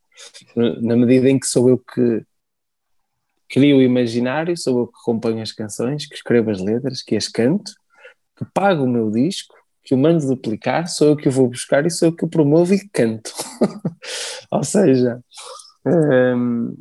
Na 0.57 0.97
medida 0.97 1.31
em 1.31 1.39
que 1.39 1.47
sou 1.47 1.69
eu 1.69 1.79
que 1.79 2.25
crio 3.49 3.79
o 3.79 3.83
imaginário, 3.83 4.57
sou 4.57 4.79
eu 4.81 4.87
que 4.87 4.99
componho 5.05 5.43
as 5.43 5.53
canções, 5.53 6.07
que 6.07 6.15
escrevo 6.15 6.51
as 6.51 6.61
letras, 6.61 7.03
que 7.03 7.17
as 7.17 7.29
canto, 7.29 7.73
que 8.37 8.45
pago 8.53 8.85
o 8.85 8.89
meu 8.89 9.11
disco, 9.11 9.55
que 9.83 9.95
o 9.95 9.99
mando 9.99 10.27
duplicar, 10.27 10.87
sou 10.87 11.09
eu 11.09 11.17
que 11.17 11.29
o 11.29 11.33
vou 11.33 11.49
buscar 11.49 11.87
e 11.87 11.91
sou 11.91 12.09
eu 12.09 12.13
que 12.15 12.25
o 12.25 12.29
promovo 12.29 12.75
e 12.75 12.89
canto. 12.89 13.33
Ou 14.53 14.63
seja, 14.63 15.19
hum, 15.87 16.75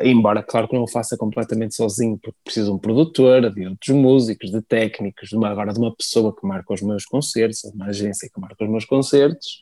embora 0.00 0.42
claro 0.42 0.66
que 0.66 0.74
não 0.74 0.84
o 0.84 0.88
faça 0.88 1.16
completamente 1.16 1.76
sozinho, 1.76 2.18
porque 2.18 2.38
preciso 2.42 2.70
de 2.70 2.76
um 2.76 2.78
produtor, 2.78 3.52
de 3.52 3.66
outros 3.66 3.94
músicos, 3.94 4.50
de 4.50 4.62
técnicos, 4.62 5.28
de 5.28 5.36
uma, 5.36 5.50
agora 5.50 5.72
de 5.72 5.78
uma 5.78 5.94
pessoa 5.94 6.34
que 6.34 6.46
marca 6.46 6.72
os 6.72 6.80
meus 6.80 7.04
concertos, 7.04 7.60
de 7.60 7.76
uma 7.76 7.88
agência 7.88 8.30
que 8.32 8.40
marca 8.40 8.64
os 8.64 8.70
meus 8.70 8.86
concertos, 8.86 9.60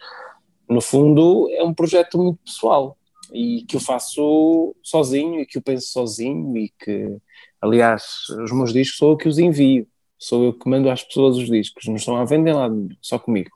no 0.69 0.81
fundo 0.81 1.49
é 1.51 1.65
um 1.65 1.75
projeto 1.75 2.17
muito 2.17 2.39
pessoal 2.45 2.97
e 3.33 3.65
que 3.67 3.77
eu 3.77 3.81
faço 3.81 4.75
sozinho 4.83 5.41
e 5.41 5.47
que 5.47 5.59
eu 5.59 5.63
penso 5.63 5.89
sozinho 5.89 6.57
e 6.57 6.73
que, 6.79 7.17
aliás, 7.61 8.03
os 8.43 8.53
meus 8.53 8.73
discos 8.73 8.99
sou 8.99 9.13
eu 9.13 9.17
que 9.17 9.29
os 9.29 9.39
envio, 9.39 9.87
sou 10.19 10.45
eu 10.45 10.53
que 10.53 10.69
mando 10.69 10.91
às 10.91 11.03
pessoas 11.03 11.37
os 11.37 11.49
discos, 11.49 11.87
não 11.87 11.97
estão 11.97 12.17
à 12.17 12.25
venda 12.25 12.55
lá, 12.55 12.69
só 13.01 13.19
comigo. 13.19 13.51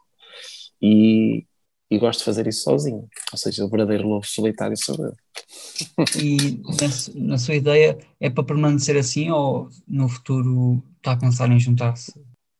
E, 0.81 1.47
e 1.90 1.99
gosto 1.99 2.21
de 2.21 2.25
fazer 2.25 2.47
isso 2.47 2.62
sozinho, 2.62 3.09
ou 3.33 3.38
seja, 3.38 3.64
o 3.64 3.69
verdadeiro 3.69 4.09
lobo 4.09 4.26
solitário 4.26 4.76
sou 4.76 4.97
eu. 4.97 5.12
E 6.23 6.61
na, 7.14 7.38
sua 7.38 7.54
ideia 7.54 7.99
é 8.21 8.31
para 8.31 8.45
permanecer 8.45 8.97
assim 8.97 9.31
ou 9.31 9.69
no 9.87 10.09
futuro 10.09 10.83
está 10.97 11.12
a 11.12 11.16
pensar 11.16 11.50
em 11.50 11.59
juntar-se? 11.59 12.12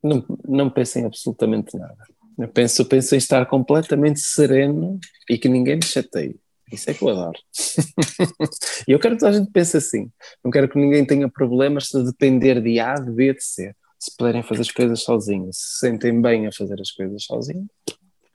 Não, 0.03 0.25
não 0.47 0.71
penso 0.71 0.99
em 0.99 1.07
absolutamente 1.07 1.77
nada. 1.79 2.05
Eu 2.39 2.49
penso, 2.49 2.85
penso 2.85 3.15
em 3.15 3.19
estar 3.19 3.47
completamente 3.47 4.21
sereno 4.21 4.99
e 5.31 5.39
que 5.39 5.49
ninguém 5.49 5.77
me 5.77 5.85
chateie. 5.85 6.37
Isso 6.73 6.91
é 6.91 6.95
que 6.95 7.03
eu 7.03 7.09
adoro. 7.09 7.39
e 8.89 8.93
eu 8.93 8.99
quero 8.99 9.17
que 9.17 9.25
a 9.25 9.33
gente 9.33 9.51
pense 9.51 9.77
assim. 9.77 10.11
Não 10.43 10.51
quero 10.51 10.69
que 10.69 10.79
ninguém 10.79 11.05
tenha 11.05 11.29
problemas 11.29 11.89
de 11.89 12.03
depender 12.05 12.61
de 12.61 12.81
A, 12.81 12.95
de 12.95 13.11
B, 13.11 13.35
de 13.35 13.43
C. 13.43 13.75
Se 13.99 14.17
puderem 14.17 14.43
fazer 14.43 14.63
as 14.63 14.71
coisas 14.71 15.03
sozinhos, 15.03 15.57
se 15.57 15.79
sentem 15.81 16.21
bem 16.21 16.47
a 16.47 16.53
fazer 16.53 16.81
as 16.81 16.91
coisas 16.91 17.25
sozinhos, 17.25 17.67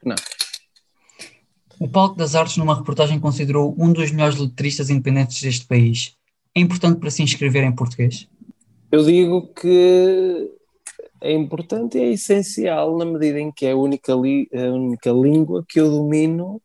não. 0.04 0.16
O 1.78 1.88
Palco 1.88 2.16
das 2.16 2.34
Artes, 2.34 2.56
numa 2.56 2.76
reportagem, 2.76 3.18
considerou 3.18 3.74
um 3.78 3.92
dos 3.92 4.10
melhores 4.10 4.38
letristas 4.38 4.90
independentes 4.90 5.40
deste 5.40 5.66
país. 5.66 6.14
É 6.54 6.60
importante 6.60 6.98
para 6.98 7.10
se 7.10 7.22
inscrever 7.22 7.62
em 7.64 7.74
português? 7.74 8.28
Eu 8.90 9.04
digo 9.04 9.48
que 9.54 10.50
é 11.22 11.32
importante 11.32 11.96
e 11.96 12.02
é 12.02 12.12
essencial 12.12 12.96
na 12.98 13.04
medida 13.04 13.38
em 13.38 13.52
que 13.52 13.66
é 13.66 13.72
a 13.72 13.76
única, 13.76 14.12
li, 14.14 14.48
a 14.52 14.72
única 14.72 15.10
língua 15.10 15.64
que 15.68 15.80
eu 15.80 15.90
domino 15.90 16.60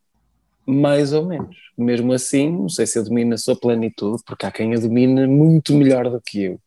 mais 0.66 1.14
ou 1.14 1.26
menos. 1.26 1.56
Mesmo 1.78 2.14
assim, 2.14 2.50
não 2.52 2.70
sei 2.70 2.86
se 2.88 2.98
eu 2.98 3.04
domino 3.04 3.34
a 3.34 3.38
sua 3.38 3.56
plenitude, 3.56 4.24
porque 4.26 4.46
há 4.46 4.52
quem 4.52 4.74
a 4.74 4.80
domine 4.80 5.28
muito 5.28 5.74
melhor 5.74 6.10
do 6.10 6.22
que 6.22 6.44
eu. 6.44 6.60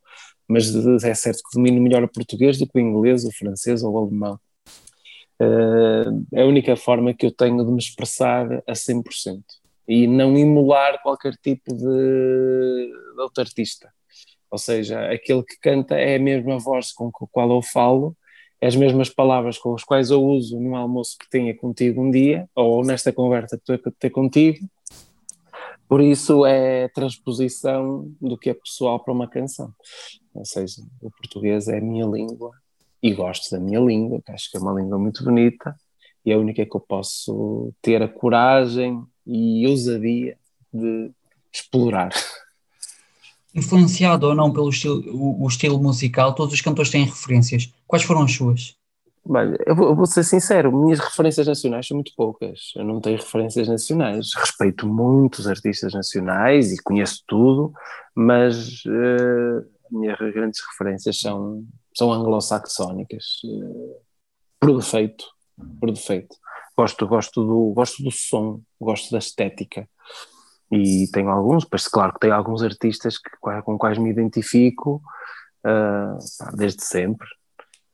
Mas 0.46 0.74
é 1.04 1.14
certo 1.14 1.42
que 1.42 1.56
domino 1.56 1.80
melhor 1.80 2.02
o 2.02 2.08
português 2.08 2.58
do 2.58 2.66
que 2.66 2.78
o 2.78 2.80
inglês, 2.80 3.24
o 3.24 3.32
francês 3.32 3.82
ou 3.82 3.92
o 3.92 3.98
alemão. 3.98 4.40
É 6.32 6.42
a 6.42 6.46
única 6.46 6.74
forma 6.76 7.14
que 7.14 7.26
eu 7.26 7.30
tenho 7.30 7.64
de 7.64 7.70
me 7.70 7.78
expressar 7.78 8.46
a 8.66 8.74
100% 8.74 9.42
e 9.86 10.06
não 10.06 10.36
emular 10.36 11.00
qualquer 11.02 11.34
tipo 11.36 11.74
de, 11.74 11.82
de 11.82 13.20
outro 13.20 13.42
artista. 13.42 13.90
Ou 14.50 14.58
seja, 14.58 15.10
aquele 15.10 15.42
que 15.42 15.58
canta 15.60 15.96
é 15.96 16.16
a 16.16 16.20
mesma 16.20 16.58
voz 16.58 16.92
com 16.92 17.08
a 17.08 17.26
qual 17.30 17.50
eu 17.50 17.62
falo, 17.62 18.16
as 18.60 18.74
mesmas 18.74 19.08
palavras 19.08 19.56
com 19.58 19.74
as 19.74 19.84
quais 19.84 20.10
eu 20.10 20.22
uso 20.22 20.58
no 20.58 20.74
almoço 20.74 21.16
que 21.18 21.28
tenha 21.30 21.54
contigo 21.56 22.02
um 22.02 22.10
dia, 22.10 22.48
ou 22.54 22.84
nesta 22.84 23.12
conversa 23.12 23.56
que 23.56 23.72
estou 23.72 23.90
a 23.90 23.94
ter 23.98 24.10
contigo. 24.10 24.68
Por 25.88 26.02
isso 26.02 26.44
é 26.44 26.88
transposição 26.88 28.12
do 28.20 28.36
que 28.36 28.50
é 28.50 28.54
pessoal 28.54 29.00
para 29.00 29.12
uma 29.12 29.28
canção. 29.28 29.72
Ou 30.34 30.44
seja, 30.44 30.82
o 31.00 31.10
português 31.10 31.66
é 31.68 31.78
a 31.78 31.80
minha 31.80 32.04
língua 32.04 32.50
e 33.02 33.12
gosto 33.14 33.50
da 33.50 33.60
minha 33.60 33.80
língua, 33.80 34.20
que 34.24 34.32
acho 34.32 34.50
que 34.50 34.58
é 34.58 34.60
uma 34.60 34.78
língua 34.78 34.98
muito 34.98 35.24
bonita 35.24 35.74
e 36.24 36.30
é 36.30 36.34
a 36.34 36.38
única 36.38 36.66
que 36.66 36.76
eu 36.76 36.80
posso 36.80 37.72
ter 37.80 38.02
a 38.02 38.08
coragem 38.08 39.02
e 39.26 39.66
ousadia 39.66 40.36
de 40.72 41.10
explorar. 41.52 42.10
Influenciado 43.54 44.26
ou 44.26 44.34
não 44.34 44.52
pelo 44.52 44.68
estilo, 44.68 45.02
o, 45.08 45.44
o, 45.44 45.48
estilo 45.48 45.80
musical, 45.82 46.34
todos 46.34 46.52
os 46.52 46.60
cantores 46.60 46.90
têm 46.90 47.04
referências. 47.04 47.72
Quais 47.86 48.04
foram 48.04 48.22
as 48.22 48.32
suas? 48.32 48.76
Bem, 49.24 49.56
eu 49.66 49.74
vou, 49.74 49.88
eu 49.88 49.96
vou, 49.96 50.06
ser 50.06 50.22
sincero, 50.22 50.72
minhas 50.72 50.98
referências 50.98 51.46
nacionais 51.46 51.86
são 51.86 51.96
muito 51.96 52.12
poucas. 52.16 52.72
Eu 52.76 52.84
não 52.84 53.00
tenho 53.00 53.16
referências 53.16 53.66
nacionais. 53.68 54.30
Respeito 54.34 54.86
muitos 54.86 55.46
artistas 55.46 55.92
nacionais 55.92 56.72
e 56.72 56.82
conheço 56.82 57.22
tudo, 57.26 57.72
mas 58.14 58.84
uh, 58.84 59.66
minhas 59.90 60.18
grandes 60.18 60.60
referências 60.70 61.18
são, 61.18 61.64
são 61.96 62.12
anglo-saxónicas, 62.12 63.40
uh, 63.44 63.96
por 64.60 64.76
defeito, 64.76 65.24
por 65.80 65.90
defeito. 65.90 66.36
Gosto, 66.76 67.06
gosto, 67.06 67.44
do, 67.44 67.72
gosto 67.74 68.02
do 68.02 68.10
som, 68.10 68.60
gosto 68.80 69.10
da 69.10 69.18
estética 69.18 69.88
e 70.70 71.06
tenho 71.12 71.30
alguns, 71.30 71.64
pois 71.64 71.88
claro 71.88 72.12
que 72.12 72.20
tenho 72.20 72.34
alguns 72.34 72.62
artistas 72.62 73.18
que, 73.18 73.30
com 73.40 73.78
quais 73.78 73.98
me 73.98 74.10
identifico 74.10 75.02
uh, 75.64 76.56
desde 76.56 76.84
sempre. 76.84 77.26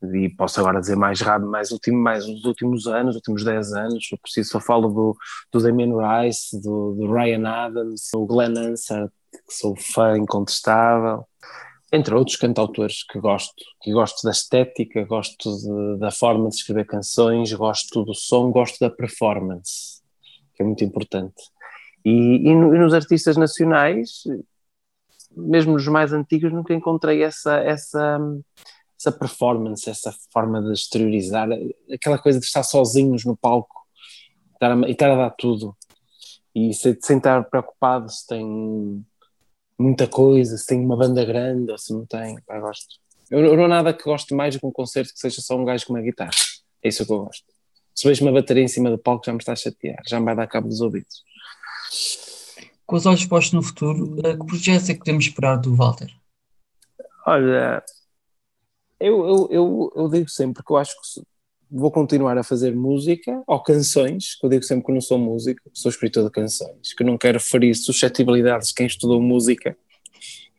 e 0.03 0.29
posso 0.29 0.61
agora 0.61 0.81
dizer 0.81 0.97
mais 0.97 1.21
rápido, 1.21 1.51
mais, 1.51 1.71
último, 1.71 1.99
mais 1.99 2.27
os 2.27 2.45
últimos 2.45 2.87
anos, 2.87 3.15
últimos 3.15 3.45
10 3.45 3.73
anos, 3.73 4.09
eu 4.11 4.19
preciso 4.19 4.51
só 4.51 4.61
falo 4.61 4.89
do, 4.89 5.17
do 5.53 5.61
Damien 5.61 5.93
Rice, 5.97 6.61
do, 6.61 6.95
do 6.95 7.13
Ryan 7.13 7.47
Adams, 7.49 8.11
do 8.13 8.27
Glenn 8.27 8.59
Hansard, 8.59 9.11
que 9.31 9.55
sou 9.55 9.77
fã 9.77 10.17
incontestável, 10.19 11.25
entre 11.93 12.15
outros 12.15 12.37
cantautores 12.37 13.05
que 13.05 13.21
gosto, 13.21 13.55
que 13.81 13.93
gosto 13.93 14.25
da 14.25 14.33
estética, 14.33 15.05
gosto 15.05 15.57
de, 15.57 15.99
da 15.99 16.11
forma 16.11 16.49
de 16.49 16.57
escrever 16.57 16.87
canções, 16.87 17.53
gosto 17.53 18.05
do 18.05 18.15
som, 18.15 18.51
gosto 18.51 18.81
da 18.81 18.91
performance, 18.91 20.03
que 20.55 20.63
é 20.63 20.67
muito 20.67 20.83
importante. 20.83 21.35
E, 22.05 22.11
e, 22.11 22.55
no, 22.55 22.75
e 22.75 22.79
nos 22.79 22.93
artistas 22.93 23.37
nacionais, 23.37 24.25
mesmo 25.31 25.73
nos 25.73 25.87
mais 25.89 26.13
antigos, 26.13 26.53
nunca 26.53 26.75
encontrei 26.75 27.23
essa, 27.23 27.57
essa, 27.59 28.19
essa 28.99 29.13
performance, 29.13 29.89
essa 29.89 30.15
forma 30.33 30.63
de 30.63 30.73
exteriorizar, 30.73 31.49
aquela 31.93 32.19
coisa 32.19 32.39
de 32.39 32.45
estar 32.45 32.63
sozinhos 32.63 33.25
no 33.25 33.37
palco 33.37 33.85
estar 34.55 34.73
a, 34.73 34.89
e 34.89 34.93
estar 34.93 35.11
a 35.11 35.17
dar 35.17 35.31
tudo. 35.31 35.77
E 36.55 36.73
sem, 36.73 36.97
sem 37.01 37.17
estar 37.19 37.43
preocupado 37.45 38.11
se 38.11 38.27
tem 38.27 39.05
muita 39.79 40.07
coisa, 40.07 40.57
se 40.57 40.67
tem 40.67 40.81
uma 40.81 40.97
banda 40.97 41.25
grande 41.25 41.71
ou 41.71 41.79
se 41.79 41.93
não 41.93 42.07
tem. 42.07 42.41
Pá, 42.47 42.59
gosto. 42.61 42.97
Eu, 43.31 43.41
eu 43.45 43.57
não 43.57 43.65
há 43.65 43.69
nada 43.69 43.93
que 43.93 44.05
goste 44.05 44.35
mais 44.35 44.55
do 44.55 44.61
que 44.61 44.67
um 44.67 44.73
concerto 44.73 45.13
que 45.13 45.19
seja 45.19 45.41
só 45.41 45.57
um 45.57 45.65
gajo 45.65 45.87
com 45.87 45.95
uma 45.95 46.03
guitarra. 46.03 46.31
É 46.83 46.89
isso 46.89 47.05
que 47.05 47.13
eu 47.13 47.25
gosto. 47.25 47.45
Se 47.95 48.07
vejo 48.07 48.25
uma 48.25 48.33
bateria 48.33 48.63
em 48.63 48.69
cima 48.69 48.91
do 48.91 48.99
palco 48.99 49.25
já 49.25 49.33
me 49.33 49.39
está 49.39 49.53
a 49.53 49.57
chatear, 49.57 50.03
já 50.07 50.19
me 50.19 50.27
vai 50.27 50.37
dar 50.37 50.47
cabo 50.47 50.69
dos 50.69 50.81
ouvidos. 50.81 51.23
Com 52.87 52.97
os 52.97 53.07
olhos 53.07 53.25
postos 53.25 53.53
no 53.53 53.63
futuro, 53.63 54.17
eh, 54.25 54.37
que 54.37 54.47
projetos 54.47 54.89
é 54.89 54.93
que 54.93 54.99
podemos 54.99 55.25
esperar 55.25 55.57
do 55.57 55.75
Walter? 55.75 56.11
Olha, 57.27 57.83
eu, 59.01 59.27
eu, 59.27 59.49
eu, 59.51 59.93
eu 59.97 60.09
digo 60.09 60.29
sempre 60.29 60.63
que 60.63 60.71
eu 60.71 60.77
acho 60.77 60.95
que 60.95 61.23
vou 61.71 61.91
continuar 61.91 62.39
a 62.39 62.45
fazer 62.45 62.75
música 62.75 63.43
ou 63.47 63.61
canções, 63.63 64.37
que 64.37 64.47
eu 64.47 64.51
digo 64.51 64.63
sempre 64.63 64.87
que 64.87 64.93
não 64.93 65.01
sou 65.01 65.19
músico, 65.19 65.61
sou 65.73 65.91
escritor 65.91 66.25
de 66.25 66.31
canções, 66.31 66.93
que 66.95 67.03
não 67.03 67.19
quero 67.19 67.41
ferir 67.41 67.75
suscetibilidades 67.75 68.69
de 68.69 68.75
quem 68.75 68.87
estudou 68.87 69.21
música, 69.21 69.77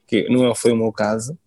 que 0.08 0.28
não 0.30 0.54
foi 0.54 0.72
o 0.72 0.76
meu 0.76 0.92
caso. 0.92 1.38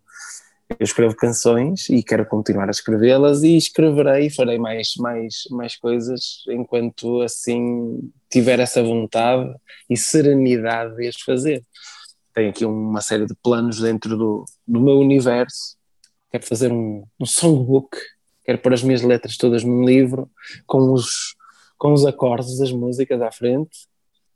Eu 0.77 0.83
escrevo 0.83 1.15
canções 1.15 1.89
e 1.89 2.03
quero 2.03 2.25
continuar 2.25 2.67
a 2.67 2.71
escrevê-las 2.71 3.41
e 3.41 3.57
escreverei 3.57 4.27
e 4.27 4.29
farei 4.29 4.59
mais, 4.59 4.93
mais, 4.97 5.43
mais 5.49 5.75
coisas 5.75 6.43
enquanto 6.47 7.21
assim 7.21 8.11
tiver 8.29 8.59
essa 8.59 8.83
vontade 8.83 9.51
e 9.89 9.97
serenidade 9.97 10.95
de 10.95 11.07
as 11.07 11.19
fazer. 11.19 11.65
Tenho 12.33 12.51
aqui 12.51 12.65
uma 12.65 13.01
série 13.01 13.25
de 13.25 13.33
planos 13.41 13.79
dentro 13.79 14.15
do, 14.15 14.45
do 14.67 14.79
meu 14.79 14.99
universo. 14.99 15.75
Quero 16.31 16.45
fazer 16.45 16.71
um, 16.71 17.03
um 17.19 17.25
songbook, 17.25 17.97
quero 18.45 18.59
pôr 18.59 18.73
as 18.73 18.83
minhas 18.83 19.01
letras 19.01 19.37
todas 19.37 19.63
num 19.63 19.83
livro 19.83 20.29
com 20.67 20.93
os, 20.93 21.35
com 21.77 21.93
os 21.93 22.05
acordes 22.05 22.59
das 22.59 22.71
músicas 22.71 23.19
à 23.21 23.31
frente 23.31 23.87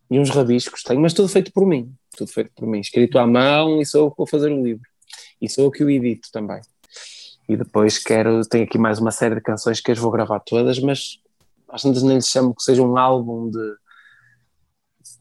e 0.09 0.19
uns 0.19 0.31
rabiscos. 0.31 0.81
Tenho, 0.81 0.99
mas 0.99 1.13
tudo 1.13 1.29
feito 1.29 1.53
por 1.53 1.65
mim. 1.67 1.93
Tudo 2.17 2.31
feito 2.31 2.51
por 2.55 2.67
mim, 2.67 2.79
escrito 2.79 3.19
à 3.19 3.27
mão 3.27 3.79
e 3.79 3.85
sou 3.85 4.05
eu 4.05 4.11
que 4.11 4.17
vou 4.17 4.27
fazer 4.27 4.51
o 4.51 4.63
livro. 4.63 4.92
E 5.43 5.50
sou 5.50 5.65
eu 5.65 5.71
que 5.71 5.83
o 5.83 5.89
edito 5.89 6.31
também. 6.31 6.62
E 7.50 7.57
depois 7.57 7.97
quero, 7.97 8.45
tenho 8.47 8.63
aqui 8.63 8.77
mais 8.77 8.97
uma 8.97 9.12
série 9.12 9.35
de 9.35 9.41
canções 9.41 9.81
que 9.81 9.91
as 9.91 10.00
vou 10.00 10.09
gravar 10.09 10.39
todas, 10.39 10.79
mas 10.79 11.19
às 11.67 11.83
vezes 11.83 12.01
nem 12.01 12.15
lhes 12.15 12.27
chamo 12.27 12.55
que 12.55 12.63
seja 12.63 12.81
um 12.81 12.97
álbum 12.97 13.50
de 13.51 13.75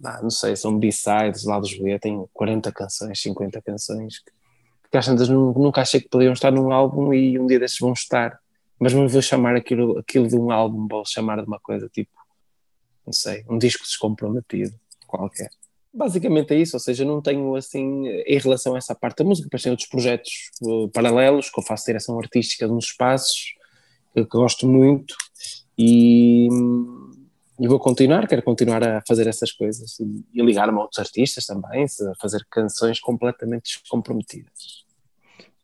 ah, 0.05 0.21
não 0.23 0.31
sei, 0.31 0.55
são 0.55 0.79
B-sides 0.79 1.45
lá 1.45 1.59
dos 1.59 1.76
B, 1.76 1.99
tem 1.99 2.25
40 2.33 2.71
canções, 2.71 3.21
50 3.21 3.62
canções, 3.62 4.21
que, 4.21 4.33
que 4.93 4.97
às 4.97 5.07
vezes 5.09 5.29
nunca 5.29 5.81
achei 5.81 6.00
que 6.00 6.09
podiam 6.09 6.33
estar 6.33 6.52
num 6.52 6.73
álbum 6.73 7.12
e 7.12 7.37
um 7.37 7.47
dia 7.47 7.59
desses 7.59 7.79
vão 7.81 7.93
estar, 7.93 8.38
mas 8.79 8.93
não 8.93 9.09
vou 9.09 9.23
chamar 9.23 9.57
aquilo, 9.57 9.99
aquilo 9.99 10.29
de 10.29 10.37
um 10.37 10.52
álbum, 10.52 10.87
vou 10.88 11.05
chamar 11.05 11.41
de 11.41 11.49
uma 11.49 11.59
coisa 11.59 11.88
tipo, 11.88 12.12
não 13.05 13.12
sei, 13.12 13.45
um 13.49 13.59
disco 13.59 13.83
descomprometido, 13.83 14.75
qualquer. 15.09 15.50
Basicamente 15.95 16.55
é 16.55 16.59
isso, 16.59 16.77
ou 16.77 16.81
seja, 16.81 17.05
não 17.05 17.21
tenho 17.21 17.55
assim, 17.55 18.07
em 18.07 18.39
relação 18.39 18.75
a 18.75 18.79
essa 18.79 18.95
parte 18.95 19.19
da 19.19 19.25
música, 19.25 19.47
depois 19.47 19.63
tenho 19.63 19.75
outros 19.75 19.89
projetos 19.89 20.33
uh, 20.63 20.89
paralelos, 20.89 21.51
que 21.51 21.61
eu 21.61 21.65
faço 21.65 21.87
direção 21.87 22.19
artística 22.19 22.67
nos 22.67 22.87
espaços, 22.87 23.53
que, 24.15 24.25
que 24.25 24.31
gosto 24.31 24.67
muito, 24.67 25.15
e 25.76 26.49
e 27.63 27.69
vou 27.69 27.78
continuar, 27.78 28.26
quero 28.26 28.43
continuar 28.43 28.83
a 28.83 29.00
fazer 29.07 29.28
essas 29.28 29.52
coisas 29.52 29.97
e, 30.00 30.25
e 30.35 30.43
ligar-me 30.43 30.76
a 30.78 30.83
outros 30.83 30.99
artistas 30.99 31.47
também, 31.47 31.85
a 31.85 32.21
fazer 32.21 32.45
canções 32.50 32.99
completamente 32.99 33.78
descomprometidas. 33.78 34.83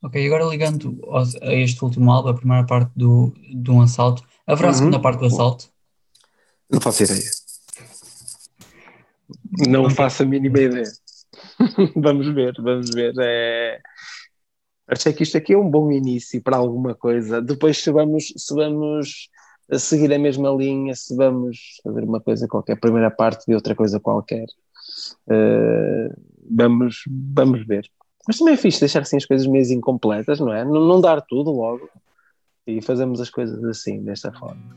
Ok, 0.01 0.25
agora 0.25 0.45
ligando 0.45 0.97
a 1.41 1.53
este 1.53 1.83
último 1.83 2.09
álbum, 2.09 2.29
a 2.29 2.33
primeira 2.33 2.65
parte 2.65 2.89
do, 2.95 3.33
do 3.53 3.73
um 3.73 3.81
assalto, 3.81 4.23
haverá 4.47 4.69
a 4.69 4.71
uhum. 4.71 4.77
segunda 4.77 4.99
parte 5.01 5.19
do 5.19 5.25
assalto? 5.25 5.69
Não 6.69 6.79
faço 6.79 7.03
ideia. 7.03 7.29
Não 9.67 9.89
faço 9.89 10.23
a 10.23 10.25
mínima 10.25 10.59
ideia. 10.59 10.91
vamos 11.95 12.27
ver, 12.27 12.53
vamos 12.59 12.89
ver. 12.89 13.13
É... 13.19 13.79
Achei 14.87 15.13
que 15.13 15.23
isto 15.23 15.37
aqui 15.37 15.53
é 15.53 15.57
um 15.57 15.69
bom 15.69 15.91
início 15.91 16.41
para 16.41 16.57
alguma 16.57 16.95
coisa. 16.95 17.41
Depois, 17.41 17.77
se 17.77 17.91
vamos, 17.91 18.33
se 18.35 18.53
vamos 18.53 19.29
seguir 19.77 20.11
a 20.13 20.19
mesma 20.19 20.49
linha, 20.49 20.95
se 20.95 21.15
vamos 21.15 21.79
fazer 21.83 22.03
uma 22.03 22.19
coisa 22.19 22.47
qualquer, 22.47 22.79
primeira 22.79 23.11
parte 23.11 23.45
de 23.47 23.53
outra 23.53 23.75
coisa 23.75 23.99
qualquer, 23.99 24.45
uh, 25.27 26.21
vamos, 26.49 27.03
vamos 27.07 27.65
ver. 27.67 27.87
Mas 28.27 28.37
também 28.37 28.55
é 28.55 28.57
fixe 28.57 28.79
deixar 28.79 29.01
assim 29.01 29.17
as 29.17 29.25
coisas 29.25 29.45
meio 29.45 29.71
incompletas, 29.71 30.39
não 30.39 30.53
é? 30.53 30.65
Não, 30.65 30.85
não 30.85 30.99
dar 30.99 31.21
tudo 31.21 31.51
logo 31.51 31.89
e 32.65 32.81
fazemos 32.81 33.21
as 33.21 33.29
coisas 33.29 33.63
assim, 33.63 34.03
desta 34.03 34.31
forma. 34.31 34.75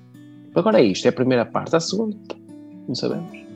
Agora 0.55 0.81
é 0.81 0.85
isto, 0.85 1.07
é 1.07 1.09
a 1.09 1.13
primeira 1.13 1.47
parte, 1.47 1.75
a 1.75 1.81
segunda, 1.81 2.17
não 2.87 2.95
sabemos. 2.95 3.52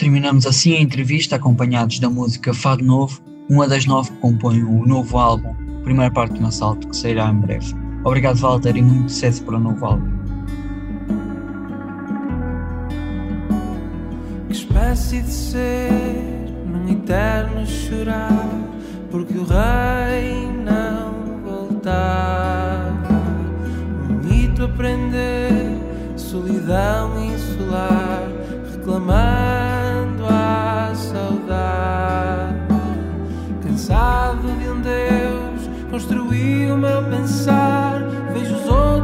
Terminamos 0.00 0.46
assim 0.46 0.74
a 0.74 0.80
entrevista 0.80 1.36
acompanhados 1.36 1.98
da 1.98 2.08
música 2.08 2.54
Fado 2.54 2.82
Novo, 2.82 3.20
uma 3.50 3.68
das 3.68 3.84
nove 3.84 4.10
que 4.10 4.16
compõem 4.16 4.64
o 4.64 4.86
novo 4.86 5.18
álbum, 5.18 5.54
primeira 5.84 6.10
parte 6.10 6.40
do 6.40 6.46
assalto, 6.46 6.88
que 6.88 6.96
sairá 6.96 7.28
em 7.28 7.38
breve. 7.38 7.74
Obrigado, 8.02 8.38
Walter, 8.38 8.74
e 8.78 8.80
muito 8.80 9.12
sucesso 9.12 9.44
para 9.44 9.56
o 9.56 9.60
novo 9.60 9.84
álbum. 9.84 10.08
espécie 14.48 15.20
de 15.20 15.30
ser 15.30 15.92
num 16.66 16.88
eterno 16.90 17.66
chorar, 17.66 18.48
porque 19.10 19.34
o 19.34 19.44
rei 19.44 20.50
não 20.64 21.42
voltava. 21.44 23.20
Um 24.08 24.14
mito 24.26 24.64
aprender, 24.64 25.76
solidão 26.16 27.22
insular, 27.22 28.22
reclamando 28.72 29.79
saudade. 30.94 32.56
Cansado 33.62 34.48
de 34.58 34.68
um 34.68 34.80
Deus, 34.80 35.70
construí 35.90 36.70
o 36.70 36.76
meu 36.76 37.02
pensar, 37.04 38.02
vejo 38.32 38.54
os 38.56 38.68
outros 38.68 38.99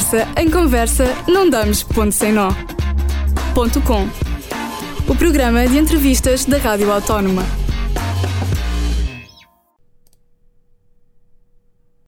conversa 0.00 0.26
em 0.34 0.50
conversa, 0.50 1.04
não 1.28 1.48
damos 1.50 1.82
ponto 1.82 2.12
sem 2.12 2.32
nó. 2.32 2.50
Ponto 3.54 3.82
com. 3.82 4.08
O 5.06 5.14
programa 5.14 5.66
de 5.66 5.76
entrevistas 5.76 6.46
da 6.46 6.56
Rádio 6.56 6.90
Autónoma. 6.90 7.59